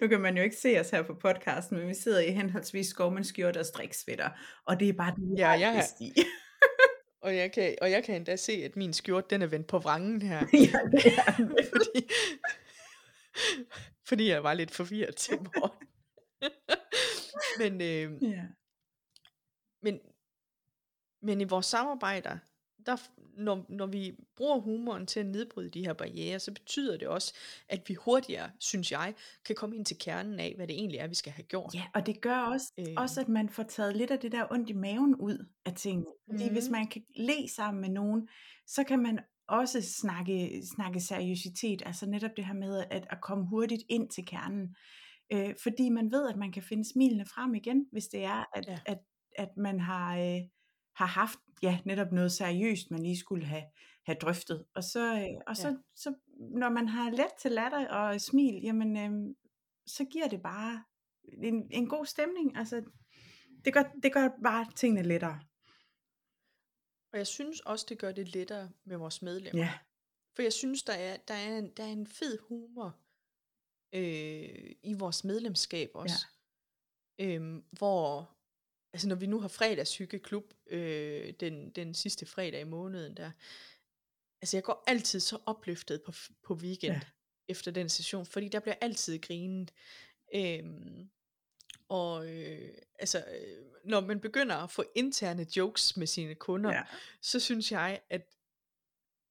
nu 0.00 0.08
kan 0.08 0.20
man 0.20 0.36
jo 0.36 0.42
ikke 0.42 0.56
se 0.56 0.80
os 0.80 0.90
her 0.90 1.02
på 1.02 1.14
podcasten, 1.14 1.78
men 1.78 1.88
vi 1.88 1.94
sidder 1.94 2.20
i 2.20 2.30
henholdsvis 2.30 2.86
skovmandskjort 2.86 3.56
og 3.56 3.66
striksvitter, 3.66 4.30
og 4.64 4.80
det 4.80 4.88
er 4.88 4.92
bare 4.92 5.14
det, 5.16 5.38
ja, 5.38 5.48
jeg 5.48 5.72
har, 5.72 5.84
og 7.26 7.36
jeg, 7.36 7.52
kan, 7.52 7.76
og 7.82 7.90
jeg 7.90 8.04
kan 8.04 8.16
endda 8.16 8.36
se, 8.36 8.52
at 8.52 8.76
min 8.76 8.92
skjort, 8.92 9.30
den 9.30 9.42
er 9.42 9.46
vendt 9.46 9.66
på 9.66 9.78
vrangen 9.78 10.22
her. 10.22 10.38
ja, 10.52 10.78
det 10.96 11.18
er 11.18 11.68
fordi, 11.72 12.08
fordi 14.08 14.28
jeg 14.28 14.42
var 14.42 14.54
lidt 14.54 14.70
forvirret 14.70 15.16
til 15.16 15.38
morgen. 15.38 15.88
men, 17.60 17.80
øh, 17.80 18.32
ja. 18.32 18.42
men, 19.82 20.00
men 21.22 21.40
i 21.40 21.44
vores 21.44 21.66
samarbejder, 21.66 22.38
der, 22.86 22.96
når, 23.36 23.66
når 23.68 23.86
vi 23.86 24.16
bruger 24.36 24.60
humoren 24.60 25.06
til 25.06 25.20
at 25.20 25.26
nedbryde 25.26 25.70
de 25.70 25.84
her 25.84 25.92
barriere, 25.92 26.38
så 26.38 26.52
betyder 26.52 26.96
det 26.96 27.08
også, 27.08 27.34
at 27.68 27.88
vi 27.88 27.94
hurtigere, 27.94 28.50
synes 28.58 28.92
jeg, 28.92 29.14
kan 29.44 29.56
komme 29.56 29.76
ind 29.76 29.84
til 29.84 29.98
kernen 29.98 30.40
af, 30.40 30.52
hvad 30.56 30.66
det 30.66 30.74
egentlig 30.74 30.98
er, 30.98 31.06
vi 31.06 31.14
skal 31.14 31.32
have 31.32 31.42
gjort. 31.44 31.74
Ja, 31.74 31.84
og 31.94 32.06
det 32.06 32.20
gør 32.20 32.38
også, 32.38 32.72
øh. 32.78 32.86
også 32.96 33.20
at 33.20 33.28
man 33.28 33.48
får 33.48 33.62
taget 33.62 33.96
lidt 33.96 34.10
af 34.10 34.18
det 34.18 34.32
der 34.32 34.46
ondt 34.50 34.70
i 34.70 34.72
maven 34.72 35.14
ud 35.14 35.46
af 35.64 35.74
tingene. 35.74 36.06
Fordi 36.30 36.48
mm. 36.48 36.52
hvis 36.52 36.68
man 36.68 36.86
kan 36.86 37.02
le 37.16 37.48
sammen 37.48 37.80
med 37.80 37.90
nogen, 37.90 38.28
så 38.66 38.84
kan 38.84 39.02
man 39.02 39.18
også 39.48 39.82
snakke, 39.82 40.62
snakke 40.74 41.00
seriøsitet, 41.00 41.82
altså 41.86 42.06
netop 42.06 42.30
det 42.36 42.46
her 42.46 42.54
med 42.54 42.84
at, 42.90 43.06
at 43.10 43.20
komme 43.22 43.46
hurtigt 43.46 43.82
ind 43.88 44.08
til 44.08 44.26
kernen. 44.26 44.76
Øh, 45.32 45.54
fordi 45.62 45.88
man 45.88 46.12
ved, 46.12 46.28
at 46.28 46.36
man 46.36 46.52
kan 46.52 46.62
finde 46.62 46.92
smilene 46.92 47.26
frem 47.26 47.54
igen, 47.54 47.86
hvis 47.92 48.06
det 48.06 48.24
er, 48.24 48.56
at, 48.56 48.66
ja. 48.66 48.78
at, 48.86 48.98
at 49.36 49.56
man 49.56 49.80
har, 49.80 50.18
øh, 50.18 50.40
har 50.96 51.06
haft 51.06 51.38
ja, 51.62 51.78
netop 51.84 52.12
noget 52.12 52.32
seriøst, 52.32 52.90
man 52.90 53.02
lige 53.02 53.18
skulle 53.18 53.44
have, 53.44 53.64
have 54.06 54.16
drøftet. 54.20 54.64
Og, 54.74 54.84
så, 54.84 55.14
øh, 55.14 55.42
og 55.46 55.56
så, 55.56 55.68
ja. 55.68 55.74
så, 55.94 56.14
når 56.38 56.68
man 56.68 56.88
har 56.88 57.10
let 57.10 57.32
til 57.40 57.52
latter 57.52 57.88
og 57.88 58.20
smil, 58.20 58.62
jamen, 58.62 58.96
øh, 58.96 59.34
så 59.86 60.04
giver 60.04 60.28
det 60.28 60.42
bare 60.42 60.84
en, 61.24 61.72
en 61.72 61.88
god 61.88 62.06
stemning. 62.06 62.56
Altså, 62.56 62.82
det 63.64 63.72
gør, 63.74 63.82
det 64.02 64.12
gør 64.12 64.28
bare 64.44 64.66
tingene 64.76 65.02
lettere. 65.02 65.40
Og 67.12 67.18
jeg 67.18 67.26
synes 67.26 67.60
også, 67.60 67.86
det 67.88 67.98
gør 67.98 68.12
det 68.12 68.28
lettere 68.28 68.70
med 68.84 68.96
vores 68.96 69.22
medlemmer. 69.22 69.62
Ja. 69.62 69.78
For 70.34 70.42
jeg 70.42 70.52
synes, 70.52 70.82
der 70.82 70.92
er, 70.92 71.16
der 71.16 71.34
er, 71.34 71.58
en, 71.58 71.70
der 71.76 71.84
er 71.84 71.88
en 71.88 72.06
fed 72.06 72.38
humor 72.48 72.96
øh, 73.92 74.70
i 74.82 74.94
vores 74.98 75.24
medlemskab 75.24 75.90
også. 75.94 76.26
Ja. 77.18 77.24
Øhm, 77.24 77.64
hvor, 77.70 78.35
altså 78.96 79.08
når 79.08 79.16
vi 79.16 79.26
nu 79.26 79.40
har 79.40 79.48
fredagshyggeklub 79.48 80.54
øh, 80.66 81.34
den, 81.40 81.70
den 81.70 81.94
sidste 81.94 82.26
fredag 82.26 82.60
i 82.60 82.64
måneden 82.64 83.16
der, 83.16 83.30
altså 84.42 84.56
jeg 84.56 84.64
går 84.64 84.84
altid 84.86 85.20
så 85.20 85.38
opløftet 85.46 86.02
på, 86.02 86.12
på 86.42 86.54
weekend 86.54 86.94
ja. 86.94 87.00
efter 87.48 87.70
den 87.70 87.88
session, 87.88 88.26
fordi 88.26 88.48
der 88.48 88.60
bliver 88.60 88.74
altid 88.80 89.18
grinet. 89.18 89.72
Øhm, 90.34 91.10
og 91.88 92.30
øh, 92.30 92.68
altså, 92.98 93.18
øh, 93.18 93.64
når 93.84 94.00
man 94.00 94.20
begynder 94.20 94.56
at 94.56 94.70
få 94.70 94.84
interne 94.94 95.46
jokes 95.56 95.96
med 95.96 96.06
sine 96.06 96.34
kunder, 96.34 96.72
ja. 96.72 96.82
så 97.20 97.40
synes 97.40 97.72
jeg, 97.72 98.00
at 98.10 98.34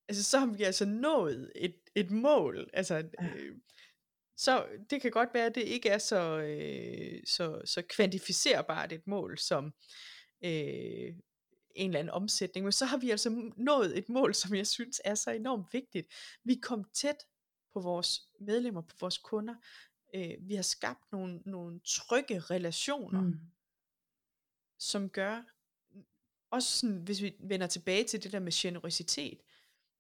altså, 0.08 0.24
så 0.24 0.40
har 0.40 0.46
vi 0.46 0.64
altså 0.64 0.86
nået 0.86 1.52
et, 1.56 1.76
et 1.96 2.12
mål. 2.12 2.70
Altså, 2.74 2.96
ja. 2.96 3.26
øh, 3.36 3.58
så 4.38 4.66
det 4.90 5.02
kan 5.02 5.12
godt 5.12 5.30
være, 5.34 5.46
at 5.46 5.56
det 5.56 5.64
ikke 5.64 5.90
er 5.90 5.98
så, 5.98 6.40
øh, 6.40 7.22
så, 7.26 7.62
så 7.66 7.82
kvantificerbart 7.90 8.92
et 8.92 9.08
mål 9.08 9.38
som 9.38 9.74
øh, 10.44 11.16
en 11.76 11.90
eller 11.90 12.00
anden 12.00 12.14
omsætning, 12.14 12.64
men 12.64 12.72
så 12.72 12.86
har 12.86 12.98
vi 12.98 13.10
altså 13.10 13.52
nået 13.58 13.98
et 13.98 14.10
mål, 14.10 14.36
som 14.36 14.56
jeg 14.56 14.68
synes 14.68 15.02
er 15.06 15.16
så 15.16 15.32
enormt 15.32 15.74
vigtigt. 15.74 16.08
Vi 16.44 16.56
kom 16.56 16.84
tæt 16.94 17.18
på 17.74 17.80
vores 17.80 18.22
medlemmer, 18.40 18.82
på 18.82 18.96
vores 19.00 19.18
kunder. 19.18 19.56
Øh, 20.16 20.34
vi 20.40 20.56
har 20.56 20.64
skabt 20.64 21.12
nogle, 21.12 21.42
nogle 21.46 21.80
trygge 21.86 22.40
relationer, 22.40 23.22
mm. 23.22 23.40
som 24.80 25.10
gør, 25.10 25.44
også 26.52 26.80
sådan, 26.80 26.98
hvis 26.98 27.22
vi 27.22 27.36
vender 27.40 27.68
tilbage 27.68 28.04
til 28.04 28.24
det 28.24 28.32
der 28.32 28.40
med 28.40 28.52
generøsitet, 28.52 29.42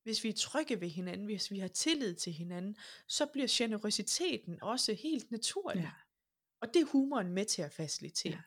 hvis 0.06 0.24
vi 0.24 0.30
er 0.30 0.34
trygge 0.34 0.82
ved 0.82 0.89
hinanden, 0.89 1.26
hvis 1.26 1.52
vi 1.52 1.60
har 1.60 1.68
tillid 1.68 2.15
til 2.15 2.34
hinanden, 2.34 2.78
så 3.08 3.26
bliver 3.26 3.48
generøsiteten 3.50 4.58
også 4.62 4.94
helt 4.94 5.32
naturlig. 5.32 5.82
Ja. 5.82 5.89
Og 6.62 6.74
det 6.74 6.82
er 6.82 6.86
humoren 6.86 7.34
med 7.34 7.46
til 7.46 7.62
at 7.62 7.72
facilitere. 7.74 8.41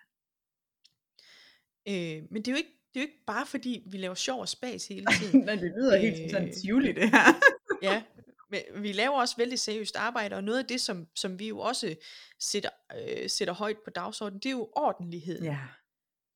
Ja. 1.86 2.16
Øh, 2.16 2.22
men 2.30 2.42
det 2.42 2.48
er 2.48 2.52
jo 2.52 2.56
ikke 2.56 2.74
det 2.94 3.00
er 3.00 3.04
jo 3.04 3.06
ikke 3.06 3.24
bare 3.26 3.46
fordi, 3.46 3.82
vi 3.86 3.98
laver 3.98 4.14
sjov 4.14 4.40
og 4.40 4.48
spas 4.48 4.88
hele 4.88 5.06
tiden. 5.20 5.40
Nej, 5.40 5.54
det 5.54 5.72
lyder 5.76 5.96
øh, 5.96 6.00
helt 6.00 6.30
sådan 6.30 6.52
tivoli, 6.52 6.92
det 6.92 7.10
her. 7.10 7.40
ja, 7.82 8.02
men 8.50 8.82
vi 8.82 8.92
laver 8.92 9.20
også 9.20 9.36
vældig 9.36 9.58
seriøst 9.58 9.96
arbejde, 9.96 10.36
og 10.36 10.44
noget 10.44 10.58
af 10.58 10.64
det, 10.64 10.80
som, 10.80 11.08
som 11.14 11.38
vi 11.38 11.48
jo 11.48 11.58
også 11.58 11.96
sætter, 12.38 12.70
øh, 12.98 13.30
sætter 13.30 13.54
højt 13.54 13.76
på 13.84 13.90
dagsordenen, 13.90 14.40
det 14.40 14.46
er 14.46 14.50
jo 14.50 14.68
ordentlighed. 14.76 15.42
Ja. 15.42 15.58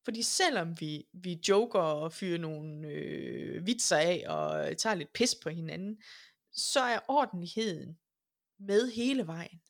Fordi 0.05 0.21
selvom 0.21 0.79
vi, 0.79 1.05
vi 1.13 1.39
joker 1.49 1.79
og 1.79 2.13
fyrer 2.13 2.39
nogle 2.39 2.87
øh, 2.87 3.65
vitser 3.67 3.97
af 3.97 4.23
og 4.27 4.77
tager 4.77 4.95
lidt 4.95 5.13
pis 5.13 5.35
på 5.43 5.49
hinanden, 5.49 6.01
så 6.51 6.79
er 6.79 6.99
ordentligheden 7.07 7.97
med 8.59 8.91
hele 8.91 9.27
vejen. 9.27 9.61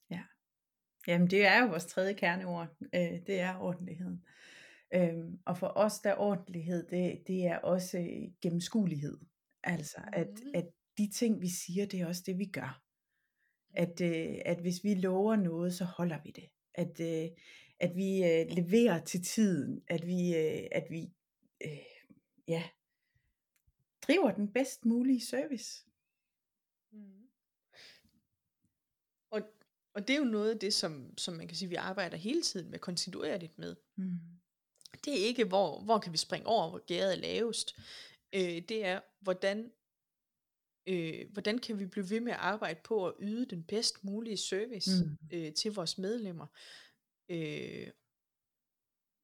Jamen 1.07 1.29
det 1.29 1.45
er 1.45 1.59
jo 1.61 1.67
vores 1.67 1.85
tredje 1.85 2.13
kerneord, 2.13 2.67
øh, 2.95 3.25
det 3.27 3.39
er 3.39 3.57
ordentligheden. 3.57 4.25
Øhm, 4.95 5.39
og 5.45 5.57
for 5.57 5.67
os 5.75 5.99
der 5.99 6.09
er 6.09 6.15
ordentlighed, 6.17 6.87
det, 6.89 7.23
det 7.27 7.45
er 7.45 7.57
også 7.57 7.97
øh, 7.97 8.31
gennemskuelighed. 8.41 9.17
Altså 9.63 9.97
at, 10.13 10.27
Mhm. 10.29 10.51
at 10.55 10.65
de 10.97 11.11
ting 11.11 11.41
vi 11.41 11.49
siger, 11.49 11.85
det 11.85 12.01
er 12.01 12.07
også 12.07 12.23
det 12.25 12.39
vi 12.39 12.45
gør. 12.45 12.81
At, 13.73 14.01
øh, 14.01 14.35
at 14.45 14.59
hvis 14.61 14.83
vi 14.83 14.93
lover 14.93 15.35
noget, 15.35 15.73
så 15.73 15.85
holder 15.85 16.19
vi 16.23 16.31
det. 16.31 16.49
At, 16.75 16.99
øh, 16.99 17.29
at 17.83 17.95
vi 17.95 18.23
øh, 18.23 18.47
leverer 18.49 19.03
til 19.03 19.23
tiden. 19.23 19.83
At 19.87 20.07
vi, 20.07 20.35
øh, 20.35 20.67
at 20.71 20.87
vi 20.89 21.11
øh, 21.65 21.77
ja, 22.47 22.63
driver 24.01 24.31
den 24.31 24.53
bedst 24.53 24.85
mulige 24.85 25.21
service. 25.21 25.85
Mm. 26.91 27.27
Og, 29.31 29.41
og 29.93 30.07
det 30.07 30.13
er 30.13 30.17
jo 30.17 30.25
noget 30.25 30.51
af 30.53 30.59
det, 30.59 30.73
som, 30.73 31.17
som 31.17 31.33
man 31.33 31.47
kan 31.47 31.57
sige, 31.57 31.69
vi 31.69 31.75
arbejder 31.75 32.17
hele 32.17 32.41
tiden 32.41 32.71
med, 32.71 32.79
kontinuerligt 32.79 33.57
med. 33.59 33.75
Mm. 33.95 34.19
Det 35.05 35.13
er 35.13 35.25
ikke, 35.25 35.45
hvor, 35.45 35.81
hvor 35.81 35.99
kan 35.99 36.11
vi 36.11 36.17
springe 36.17 36.47
over, 36.47 36.69
hvor 36.69 36.85
gæret 36.85 37.11
er 37.11 37.21
lavest. 37.21 37.75
Øh, 38.33 38.61
det 38.69 38.85
er, 38.85 38.99
hvordan, 39.19 39.71
øh, 40.87 41.31
hvordan 41.33 41.59
kan 41.59 41.79
vi 41.79 41.85
blive 41.85 42.09
ved 42.09 42.19
med 42.19 42.31
at 42.31 42.39
arbejde 42.39 42.79
på 42.83 43.07
at 43.07 43.13
yde 43.19 43.45
den 43.45 43.63
bedst 43.63 44.03
mulige 44.03 44.37
service 44.37 45.05
Mm. 45.05 45.17
øh, 45.33 45.53
til 45.53 45.73
vores 45.73 45.97
medlemmer. 45.97 46.47
Øh, 47.29 47.87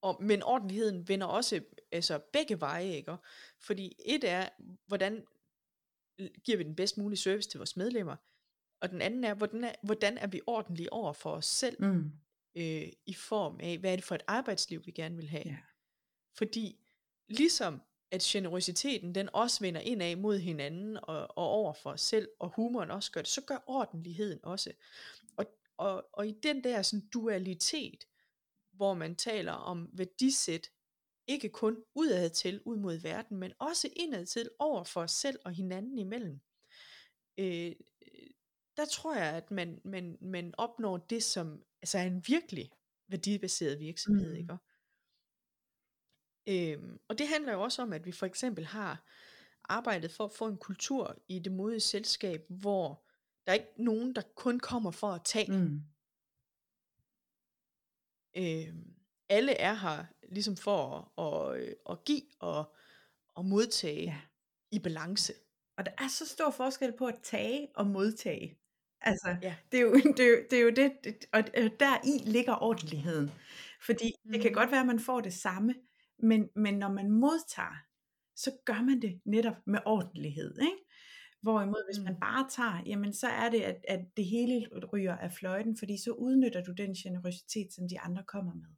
og, 0.02 0.24
men 0.24 0.44
ordentligheden 0.44 1.08
vender 1.08 1.28
også 1.28 1.62
altså 1.92 2.20
begge 2.34 2.60
veje, 2.62 2.94
ikke? 2.94 3.18
Fordi 3.60 3.96
et 4.06 4.24
er, 4.24 4.50
hvordan 4.88 5.26
giver 6.44 6.58
vi 6.58 6.64
den 6.64 6.76
bedst 6.76 6.98
mulige 6.98 7.20
service 7.20 7.50
til 7.50 7.58
vores 7.58 7.78
medlemmer, 7.78 8.16
og 8.82 8.90
den 8.90 9.02
anden 9.02 9.24
er, 9.24 9.34
hvordan 9.34 9.64
er, 9.64 9.74
hvordan 9.84 10.18
er 10.18 10.28
vi 10.28 10.42
ordentlige 10.48 10.94
over 10.94 11.14
for 11.14 11.32
os 11.32 11.46
selv, 11.46 11.84
Mm. 11.84 12.12
øh, 12.56 12.88
i 13.06 13.14
form 13.14 13.60
af, 13.60 13.78
hvad 13.78 13.92
er 13.92 13.96
det 13.96 14.06
for 14.06 14.16
et 14.16 14.24
arbejdsliv, 14.28 14.86
vi 14.86 14.92
gerne 14.92 15.16
vil 15.16 15.30
have. 15.30 15.48
Ja. 15.48 15.58
Fordi 16.38 16.80
ligesom 17.28 17.82
at 18.12 18.22
generositeten, 18.22 19.16
den 19.16 19.30
også 19.34 19.60
vender 19.60 19.82
indad 19.82 20.16
mod 20.16 20.38
hinanden 20.38 20.98
og, 20.98 21.38
og 21.38 21.48
over 21.48 21.74
for 21.74 21.92
os 21.92 22.02
selv, 22.02 22.30
og 22.40 22.50
humoren 22.50 22.92
også 22.92 23.12
gør 23.12 23.22
det, 23.22 23.28
så 23.28 23.42
gør 23.42 23.64
ordentligheden 23.68 24.40
også. 24.44 24.74
Og, 25.38 25.46
og, 25.80 26.10
og 26.14 26.28
i 26.28 26.32
den 26.44 26.64
der 26.64 26.82
sådan 26.82 27.08
dualitet, 27.08 28.06
hvor 28.72 28.94
man 28.94 29.16
taler 29.16 29.52
om 29.52 29.90
værdisæt, 29.94 30.70
ikke 31.28 31.50
kun 31.50 31.84
udad 31.96 32.30
til, 32.30 32.62
ud 32.66 32.78
mod 32.78 32.98
verden, 32.98 33.38
men 33.38 33.54
også 33.60 33.90
indad 33.96 34.26
til, 34.26 34.50
over 34.60 34.84
for 34.84 35.02
os 35.02 35.12
selv 35.12 35.40
og 35.46 35.52
hinanden 35.52 35.98
imellem. 35.98 36.40
Øh, 37.38 37.76
der 38.78 38.86
tror 38.86 39.16
jeg, 39.16 39.34
at 39.34 39.52
man, 39.52 39.82
man, 39.84 40.18
man 40.22 40.54
opnår 40.58 40.98
det, 40.98 41.24
som 41.24 41.64
altså 41.82 41.98
er 41.98 42.04
en 42.04 42.24
virkelig 42.28 42.72
værdibaseret 43.08 43.80
virksomhed. 43.80 44.34
Mm. 44.34 44.38
Ikke? 44.38 44.58
Øhm, 46.48 47.00
og 47.08 47.18
det 47.18 47.28
handler 47.28 47.54
jo 47.54 47.62
også 47.62 47.82
om, 47.82 47.94
at 47.94 48.06
vi 48.06 48.12
for 48.12 48.26
eksempel 48.26 48.66
har 48.66 49.06
arbejdet 49.64 50.12
for 50.12 50.26
at 50.26 50.32
få 50.32 50.48
en 50.48 50.58
kultur 50.58 51.24
i 51.28 51.40
det 51.40 51.52
modige 51.52 51.80
selskab, 51.80 52.46
hvor 52.50 53.09
der 53.50 53.56
er 53.56 53.60
ikke 53.60 53.84
nogen, 53.84 54.16
der 54.16 54.22
kun 54.36 54.60
kommer 54.60 54.92
for 54.92 55.08
at 55.08 55.22
tage. 55.24 55.52
Mm. 55.52 55.82
Øhm, 58.38 58.94
alle 59.30 59.52
er 59.54 59.74
her 59.74 60.06
ligesom 60.32 60.58
for 60.58 61.12
at, 61.22 61.62
at, 61.62 61.76
at 61.90 62.06
give 62.06 62.22
og, 62.40 62.76
og 63.36 63.46
modtage 63.46 64.02
Ja. 64.04 64.22
i 64.72 64.80
balance. 64.80 65.34
Og 65.78 65.86
der 65.86 65.92
er 65.98 66.08
så 66.08 66.26
stor 66.28 66.52
forskel 66.52 66.94
på 66.98 67.06
at 67.08 67.20
tage 67.24 67.68
og 67.76 67.88
modtage. 67.88 68.58
Altså, 69.02 69.36
Ja. 69.42 69.56
det 69.72 69.78
er 69.78 69.82
jo 69.82 69.94
det, 70.18 70.20
er 70.20 70.30
jo, 70.30 70.38
det, 70.50 70.58
er 70.60 70.64
jo 70.64 70.70
det, 70.70 70.92
det 71.04 71.26
og 71.34 71.44
der 71.80 72.06
i 72.08 72.30
ligger 72.32 72.64
ordentligheden. 72.64 73.32
Fordi 73.86 74.12
mm. 74.26 74.32
det 74.32 74.42
kan 74.42 74.50
Mhm. 74.52 74.56
godt 74.56 74.72
være, 74.72 74.82
at 74.82 74.88
man 74.88 75.00
får 75.00 75.22
det 75.22 75.34
samme, 75.34 75.76
men, 76.20 76.50
men 76.56 76.74
når 76.80 76.92
man 76.92 77.12
modtager, 77.12 77.76
så 78.36 78.52
gør 78.66 78.82
man 78.82 79.02
det 79.02 79.22
netop 79.26 79.68
med 79.68 79.80
ordentlighed. 79.86 80.60
Ikke? 80.62 80.78
Hvorimod 81.42 81.88
hvis 81.88 82.04
man 82.04 82.14
Mm. 82.14 82.20
bare 82.20 82.50
tager, 82.50 82.84
jamen 82.86 83.14
så 83.14 83.28
er 83.28 83.50
det, 83.50 83.62
at, 83.62 83.86
at 83.88 84.00
det 84.18 84.26
hele 84.26 84.70
ryger 84.94 85.16
af 85.18 85.32
fløjten, 85.34 85.78
fordi 85.78 85.98
så 86.04 86.12
udnytter 86.12 86.64
du 86.64 86.72
den 86.72 86.94
generøsitet, 86.94 87.74
som 87.74 87.90
de 87.90 88.00
andre 88.00 88.24
kommer 88.28 88.54
med. 88.54 88.70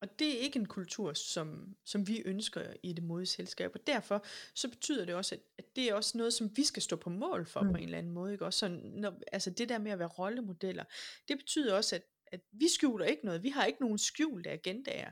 Og 0.00 0.18
det 0.18 0.28
er 0.36 0.38
ikke 0.40 0.58
en 0.58 0.66
kultur, 0.66 1.12
som, 1.12 1.76
som 1.84 2.08
vi 2.08 2.22
ønsker 2.24 2.72
i 2.82 2.92
det 2.92 3.04
modige 3.04 3.26
selskab. 3.26 3.70
Og 3.74 3.86
derfor 3.86 4.24
så 4.54 4.68
betyder 4.70 5.04
det 5.04 5.14
også, 5.14 5.34
at, 5.34 5.40
at 5.58 5.76
det 5.76 5.88
er 5.88 5.94
også 5.94 6.18
noget, 6.18 6.32
som 6.32 6.56
vi 6.56 6.64
skal 6.64 6.82
stå 6.82 6.96
på 6.96 7.10
mål 7.10 7.46
for. 7.46 7.60
Mm. 7.60 7.70
på 7.70 7.76
en 7.76 7.84
eller 7.84 7.98
anden 7.98 8.12
måde. 8.12 8.32
Ikke? 8.32 8.44
Også 8.44 8.58
sådan, 8.58 8.76
når, 8.78 9.20
altså 9.32 9.50
det 9.50 9.68
der 9.68 9.78
med 9.78 9.92
at 9.92 9.98
være 9.98 10.08
rollemodeller, 10.08 10.84
det 11.28 11.38
betyder 11.38 11.76
også, 11.76 11.96
at, 11.96 12.02
at 12.26 12.40
vi 12.52 12.68
skjuler 12.68 13.04
ikke 13.04 13.24
noget. 13.24 13.42
Vi 13.42 13.48
har 13.48 13.64
ikke 13.64 13.80
nogen 13.80 13.98
skjulte 13.98 14.50
agendaer. 14.50 15.10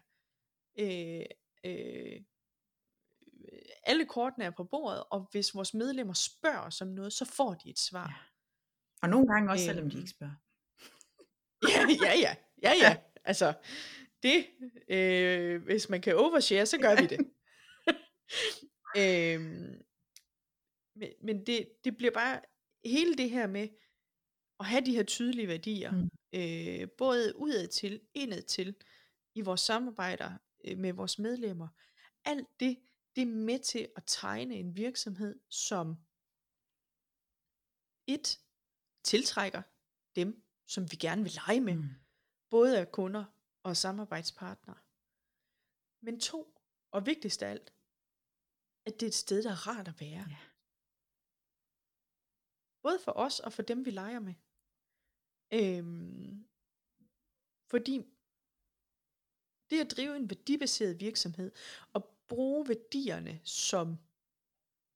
Øh, 0.79 1.25
øh, 1.65 2.21
alle 3.83 4.07
kortene 4.07 4.45
er 4.45 4.51
på 4.51 4.65
bordet, 4.65 5.05
og 5.11 5.29
hvis 5.31 5.55
vores 5.55 5.75
medlemmer 5.75 6.15
spørger 6.15 6.59
os 6.61 6.81
om 6.81 6.89
noget, 6.89 7.13
så 7.13 7.25
får 7.25 7.55
de 7.55 7.71
et 7.71 7.79
svar. 7.79 8.09
Ja. 8.09 8.15
Og 9.03 9.09
nogle 9.09 9.27
gange 9.35 9.51
også, 9.51 9.65
selvom 9.65 9.91
de 9.91 9.95
Øhm. 9.97 10.01
ikke 10.01 10.11
spørger. 10.11 10.35
Ja, 11.69 12.09
ja, 12.11 12.19
ja. 12.19 12.37
Ja, 12.63 12.73
ja. 12.83 12.97
Altså, 13.25 13.55
det, 14.23 14.47
øh, 14.89 15.63
hvis 15.63 15.89
man 15.89 16.01
kan 16.01 16.17
overshare, 16.17 16.67
så 16.67 16.79
gør 16.79 16.97
vi 17.01 17.07
det. 17.07 17.19
øhm, 19.03 19.83
men 20.97 21.09
men 21.23 21.47
det, 21.47 21.69
det 21.85 21.97
bliver 21.97 22.13
bare 22.13 22.41
hele 22.85 23.15
det 23.15 23.31
her 23.31 23.47
med 23.47 23.69
at 24.61 24.67
have 24.67 24.85
de 24.87 24.95
her 24.95 25.03
tydelige 25.03 25.49
værdier, 25.49 25.93
Mm. 25.93 26.11
øh, 26.35 26.89
både 26.99 27.37
udad 27.37 27.69
til, 27.69 28.01
indad 28.15 28.43
til, 28.43 28.75
i 29.35 29.41
vores 29.41 29.61
samarbejder 29.61 30.33
øh, 30.65 30.79
med 30.79 30.93
vores 30.93 31.19
medlemmer. 31.19 31.69
Alt 32.25 32.47
det, 32.61 32.79
det 33.17 33.23
er 33.23 33.27
med 33.51 33.59
til 33.59 33.93
at 33.97 34.05
tegne 34.07 34.55
en 34.55 34.77
virksomhed, 34.77 35.41
som 35.51 35.87
et 38.07 38.41
tiltrækker 39.05 39.63
dem, 40.17 40.45
som 40.67 40.91
vi 40.91 40.97
gerne 40.97 41.23
vil 41.23 41.33
lege 41.33 41.61
med, 41.61 41.75
Mm. 41.75 41.89
både 42.51 42.79
af 42.81 42.93
kunder 42.93 43.25
og 43.63 43.77
samarbejdspartnere. 43.77 44.79
Men 46.07 46.21
to, 46.21 46.59
og 46.91 47.07
vigtigst 47.07 47.43
af 47.43 47.51
alt, 47.51 47.75
at 48.87 48.95
det 48.95 49.03
er 49.03 49.07
et 49.07 49.15
sted, 49.15 49.43
der 49.43 49.51
er 49.51 49.67
rart 49.69 49.89
at 49.89 50.01
være. 50.01 50.25
Ja. 50.31 50.41
Både 52.83 52.99
for 53.05 53.13
os 53.13 53.41
og 53.41 53.53
for 53.53 53.63
dem, 53.63 53.85
vi 53.85 53.91
leger 53.91 54.21
med. 54.21 54.35
Øhm, 55.59 56.49
fordi 57.71 57.97
det 59.71 59.81
at 59.81 59.91
drive 59.97 60.17
en 60.17 60.31
værdibaseret 60.31 61.01
virksomhed, 61.01 61.53
og 61.95 62.01
bruge 62.35 62.69
værdierne 62.69 63.41
som 63.45 63.99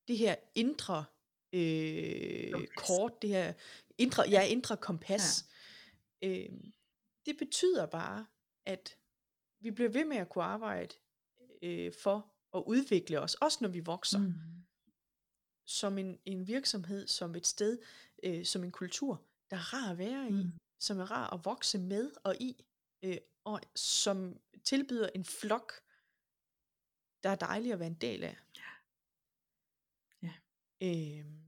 det 0.07 0.17
her 0.17 0.35
indre 0.55 1.05
øh, 1.53 2.51
Kompas. 2.51 2.69
kort, 2.75 3.21
det 3.21 3.29
her 3.29 3.53
indre, 3.97 4.23
ja, 4.29 4.45
indre 4.47 4.77
kompas, 4.77 5.45
ja. 6.21 6.27
øhm, 6.27 6.73
det 7.25 7.37
betyder 7.37 7.85
bare, 7.85 8.25
at 8.65 8.97
vi 9.59 9.71
bliver 9.71 9.89
ved 9.89 10.05
med 10.05 10.17
at 10.17 10.29
kunne 10.29 10.43
arbejde 10.43 10.95
øh, 11.61 11.93
for 12.03 12.33
at 12.53 12.63
udvikle 12.67 13.19
os, 13.21 13.35
også 13.35 13.57
når 13.61 13.69
vi 13.69 13.79
vokser, 13.79 14.19
mm. 14.19 14.33
Som 15.65 15.97
en, 15.97 16.19
en 16.25 16.47
virksomhed, 16.47 17.07
som 17.07 17.35
et 17.35 17.47
sted, 17.47 17.79
øh, 18.23 18.45
som 18.45 18.63
en 18.63 18.71
kultur, 18.71 19.21
der 19.49 19.55
er 19.57 19.73
rar 19.73 19.91
at 19.91 19.97
være 19.97 20.27
i, 20.29 20.31
Mm. 20.31 20.51
som 20.79 20.99
er 20.99 21.11
rar 21.11 21.33
at 21.33 21.45
vokse 21.45 21.77
med 21.77 22.11
og 22.23 22.35
i, 22.39 22.65
øh, 23.03 23.17
og 23.43 23.61
som 23.75 24.39
tilbyder 24.63 25.09
en 25.15 25.25
flok, 25.25 25.73
der 27.23 27.29
er 27.29 27.35
dejlig 27.35 27.73
at 27.73 27.79
være 27.79 27.87
en 27.87 27.93
del 28.01 28.23
af. 28.23 28.37
Ja. 30.23 30.33
Øhm, 30.81 31.47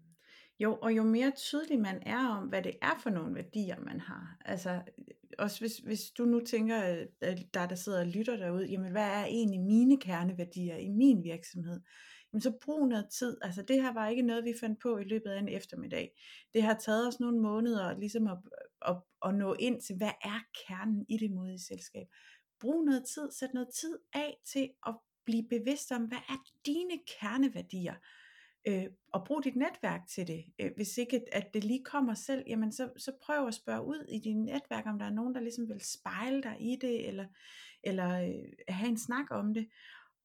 Jo, 0.59 0.79
og 0.81 0.95
jo 0.95 1.03
mere 1.03 1.31
tydelig 1.31 1.79
man 1.79 2.03
er 2.05 2.27
om, 2.27 2.47
hvad 2.47 2.61
det 2.61 2.75
er 2.81 2.99
for 3.03 3.09
nogle 3.09 3.35
værdier, 3.35 3.79
man 3.79 3.99
har. 3.99 4.37
Altså, 4.45 4.81
også 5.37 5.59
hvis, 5.59 5.77
hvis 5.77 6.11
du 6.11 6.25
nu 6.25 6.39
tænker, 6.39 6.81
at 7.21 7.37
der 7.53 7.65
der 7.67 7.75
sidder 7.75 7.99
og 7.99 8.07
lytter 8.07 8.37
derude, 8.37 8.65
jamen 8.65 8.91
hvad 8.91 9.07
er 9.07 9.25
egentlig 9.25 9.59
mine 9.59 9.97
kerneværdier 9.97 10.75
i 10.75 10.89
min 10.89 11.23
virksomhed? 11.23 11.81
Jamen 12.33 12.41
så 12.41 12.57
brug 12.61 12.87
noget 12.87 13.09
tid. 13.09 13.37
Altså 13.41 13.61
det 13.61 13.81
her 13.81 13.93
var 13.93 14.07
ikke 14.07 14.21
noget, 14.21 14.45
vi 14.45 14.53
fandt 14.59 14.79
på 14.81 14.97
i 14.97 15.03
løbet 15.03 15.29
af 15.29 15.39
en 15.39 15.49
eftermiddag. 15.49 16.11
Det 16.53 16.63
har 16.63 16.73
taget 16.73 17.07
os 17.07 17.19
nogle 17.19 17.39
måneder 17.39 17.97
ligesom 17.99 18.27
at, 18.27 18.37
at, 18.81 18.95
at 19.25 19.35
nå 19.35 19.53
ind 19.53 19.81
til, 19.81 19.97
hvad 19.97 20.11
er 20.23 20.39
kernen 20.67 21.05
i 21.09 21.17
det 21.17 21.31
modige 21.31 21.59
selskab. 21.59 22.07
Brug 22.59 22.85
noget 22.85 23.05
tid, 23.13 23.31
sæt 23.31 23.53
noget 23.53 23.69
tid 23.81 23.97
af 24.13 24.37
til 24.45 24.69
at 24.87 24.95
blive 25.25 25.47
bevidst 25.49 25.91
om, 25.91 26.03
hvad 26.03 26.17
er 26.29 26.37
dine 26.65 26.99
kerneværdier? 27.19 27.95
Øh, 28.67 28.85
og 29.13 29.25
brug 29.25 29.43
dit 29.43 29.55
netværk 29.55 30.01
til 30.07 30.27
det. 30.27 30.45
Øh, 30.59 30.71
hvis 30.75 30.97
ikke 30.97 31.21
at 31.31 31.53
det 31.53 31.63
lige 31.63 31.83
kommer 31.83 32.13
selv, 32.13 32.43
jamen 32.47 32.71
så, 32.71 32.89
så 32.97 33.11
prøv 33.21 33.47
at 33.47 33.53
spørge 33.53 33.85
ud 33.85 34.05
i 34.09 34.19
dit 34.19 34.37
netværk, 34.37 34.85
om 34.85 34.99
der 34.99 35.05
er 35.05 35.13
nogen, 35.13 35.35
der 35.35 35.41
ligesom 35.41 35.69
vil 35.69 35.81
spejle 35.81 36.43
dig 36.43 36.55
i 36.59 36.77
det, 36.81 37.07
eller, 37.07 37.25
eller 37.83 38.21
øh, 38.21 38.75
have 38.75 38.89
en 38.89 38.97
snak 38.97 39.25
om 39.31 39.53
det. 39.53 39.67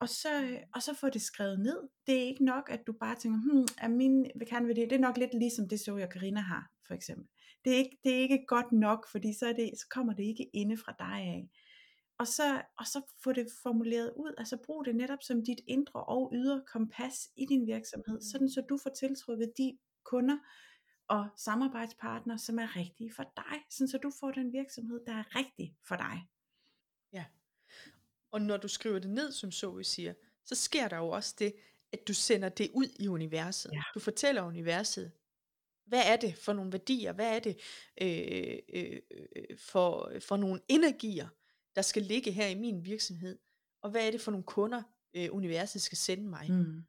Og 0.00 0.08
så, 0.08 0.42
øh, 0.42 0.60
og 0.74 0.82
så 0.82 0.94
få 0.94 1.08
det 1.08 1.22
skrevet 1.22 1.60
ned. 1.60 1.88
Det 2.06 2.14
er 2.14 2.26
ikke 2.26 2.44
nok, 2.44 2.70
at 2.70 2.86
du 2.86 2.92
bare 2.92 3.16
tænker, 3.16 3.38
hmm, 3.38 3.66
er 3.78 3.88
min 3.88 4.26
kerneværdi, 4.46 4.80
det 4.80 4.92
er 4.92 4.98
nok 4.98 5.16
lidt 5.16 5.34
ligesom 5.34 5.68
det, 5.68 5.80
så 5.80 5.96
jeg 5.96 6.10
Karina 6.10 6.40
har, 6.40 6.70
for 6.86 6.94
eksempel. 6.94 7.26
Det 7.64 7.72
er, 7.72 7.76
ikke, 7.76 7.98
det 8.04 8.14
er 8.14 8.18
ikke 8.18 8.44
godt 8.46 8.72
nok, 8.72 9.08
fordi 9.10 9.32
så, 9.38 9.46
er 9.46 9.52
det, 9.52 9.70
så 9.78 9.86
kommer 9.90 10.12
det 10.12 10.24
ikke 10.24 10.50
inde 10.52 10.76
fra 10.76 10.94
dig 10.98 11.06
af. 11.06 11.48
Og 12.18 12.26
så, 12.26 12.62
og 12.78 12.86
så 12.86 13.02
få 13.24 13.32
det 13.32 13.46
formuleret 13.62 14.12
ud, 14.16 14.34
altså 14.38 14.56
brug 14.56 14.84
det 14.84 14.96
netop 14.96 15.22
som 15.22 15.44
dit 15.44 15.60
indre 15.66 16.04
og 16.04 16.32
ydre 16.34 16.62
kompas 16.66 17.30
i 17.36 17.46
din 17.46 17.66
virksomhed, 17.66 18.14
mm. 18.14 18.20
sådan 18.20 18.50
så 18.50 18.60
du 18.68 18.78
får 18.82 18.90
tiltrukket 18.90 19.52
de 19.58 19.78
kunder 20.04 20.38
og 21.08 21.28
samarbejdspartnere, 21.36 22.38
som 22.38 22.58
er 22.58 22.76
rigtige 22.76 23.12
for 23.16 23.32
dig, 23.36 23.60
sådan 23.70 23.88
så 23.88 23.98
du 23.98 24.12
får 24.20 24.30
den 24.30 24.52
virksomhed, 24.52 25.00
der 25.06 25.12
er 25.12 25.36
rigtig 25.36 25.76
for 25.88 25.96
dig. 25.96 26.28
Ja. 27.12 27.24
Og 28.30 28.42
når 28.42 28.56
du 28.56 28.68
skriver 28.68 28.98
det 28.98 29.10
ned, 29.10 29.32
som 29.32 29.52
så 29.52 29.70
vi 29.70 29.84
siger, 29.84 30.14
så 30.44 30.54
sker 30.54 30.88
der 30.88 30.96
jo 30.96 31.08
også 31.08 31.34
det, 31.38 31.54
at 31.92 32.08
du 32.08 32.14
sender 32.14 32.48
det 32.48 32.70
ud 32.74 32.86
i 32.98 33.08
universet. 33.08 33.70
Ja. 33.72 33.82
Du 33.94 34.00
fortæller 34.00 34.42
universet, 34.42 35.12
hvad 35.84 36.02
er 36.06 36.16
det 36.16 36.38
for 36.38 36.52
nogle 36.52 36.72
værdier, 36.72 37.12
hvad 37.12 37.36
er 37.36 37.38
det 37.38 37.60
øh, 38.00 38.58
øh, 38.68 39.00
øh, 39.36 39.58
for, 39.58 40.12
for 40.20 40.36
nogle 40.36 40.60
energier, 40.68 41.28
der 41.76 41.82
skal 41.82 42.02
ligge 42.02 42.32
her 42.32 42.46
i 42.46 42.54
min 42.54 42.84
virksomhed, 42.84 43.38
og 43.82 43.90
hvad 43.90 44.06
er 44.06 44.10
det 44.10 44.20
for 44.20 44.30
nogle 44.30 44.44
kunder, 44.44 44.82
øh, 45.14 45.28
universet 45.32 45.82
skal 45.82 45.98
sende 45.98 46.28
mig. 46.28 46.50
Mm. 46.50 46.84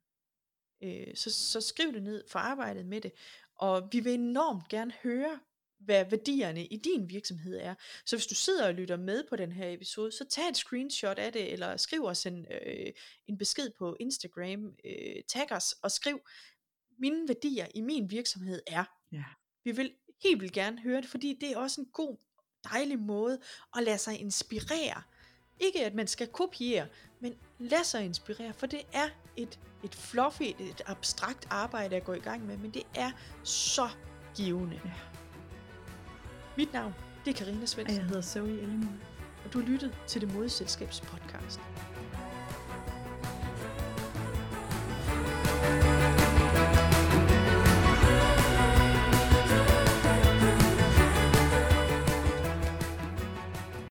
Øh, 0.83 1.15
så, 1.15 1.31
så 1.31 1.61
skriv 1.61 1.93
det 1.93 2.03
ned, 2.03 2.23
for 2.27 2.39
arbejdet 2.39 2.85
med 2.85 3.01
det, 3.01 3.11
og 3.55 3.89
vi 3.91 3.99
vil 3.99 4.13
enormt 4.13 4.69
gerne 4.69 4.93
høre, 5.03 5.39
hvad 5.79 6.05
værdierne 6.09 6.65
i 6.65 6.77
din 6.77 7.09
virksomhed 7.09 7.57
er. 7.57 7.75
Så 8.05 8.15
hvis 8.15 8.27
du 8.27 8.35
sidder 8.35 8.67
og 8.67 8.73
lytter 8.73 8.97
med 8.97 9.23
på 9.29 9.35
den 9.35 9.51
her 9.51 9.69
episode, 9.69 10.11
så 10.11 10.25
tag 10.29 10.49
et 10.49 10.57
screenshot 10.57 11.17
af 11.17 11.33
det, 11.33 11.53
eller 11.53 11.77
skriv 11.77 12.03
os 12.03 12.25
en, 12.25 12.45
øh, 12.51 12.93
en 13.27 13.37
besked 13.37 13.69
på 13.77 13.97
Instagram, 13.99 14.75
øh, 14.85 15.23
tag 15.27 15.51
os 15.51 15.75
og 15.81 15.91
skriv, 15.91 16.19
mine 16.99 17.27
værdier 17.27 17.67
i 17.75 17.81
min 17.81 18.11
virksomhed 18.11 18.61
er. 18.67 18.83
Ja. 19.11 19.23
Vi 19.63 19.71
vil 19.71 19.93
helt 20.23 20.41
vildt 20.41 20.53
gerne 20.53 20.81
høre 20.81 21.01
det, 21.01 21.09
fordi 21.09 21.37
det 21.41 21.51
er 21.51 21.57
også 21.57 21.81
en 21.81 21.87
god 21.87 22.17
dejlig 22.71 22.99
måde 22.99 23.39
at 23.77 23.83
lade 23.83 23.97
sig 23.97 24.19
inspirere. 24.19 25.01
Ikke 25.59 25.85
at 25.85 25.93
man 25.93 26.07
skal 26.07 26.27
kopiere, 26.27 26.87
men 27.19 27.33
lade 27.59 27.83
sig 27.83 28.05
inspirere, 28.05 28.53
for 28.53 28.65
det 28.65 28.81
er 28.93 29.09
et, 29.35 29.59
et 29.83 29.95
fluffy, 29.95 30.43
et 30.59 30.81
abstrakt 30.85 31.47
arbejde 31.49 31.95
at 31.95 32.03
gå 32.03 32.13
i 32.13 32.19
gang 32.19 32.45
med, 32.45 32.57
men 32.57 32.71
det 32.71 32.83
er 32.95 33.11
så 33.43 33.89
givende. 34.35 34.81
Ja. 34.85 34.91
Mit 36.57 36.73
navn, 36.73 36.93
det 37.25 37.31
er 37.31 37.37
Karina 37.37 37.65
Svendsen. 37.65 37.97
Og 37.97 38.01
jeg 38.01 38.05
hedder 38.05 38.21
Zoe 38.21 38.61
Ellemann. 38.61 39.01
Og 39.45 39.53
du 39.53 39.59
har 39.59 39.67
lyttet 39.67 39.97
til 40.07 40.21
Det 40.21 40.33
Modeselskabs 40.33 41.01
podcast. 41.01 41.59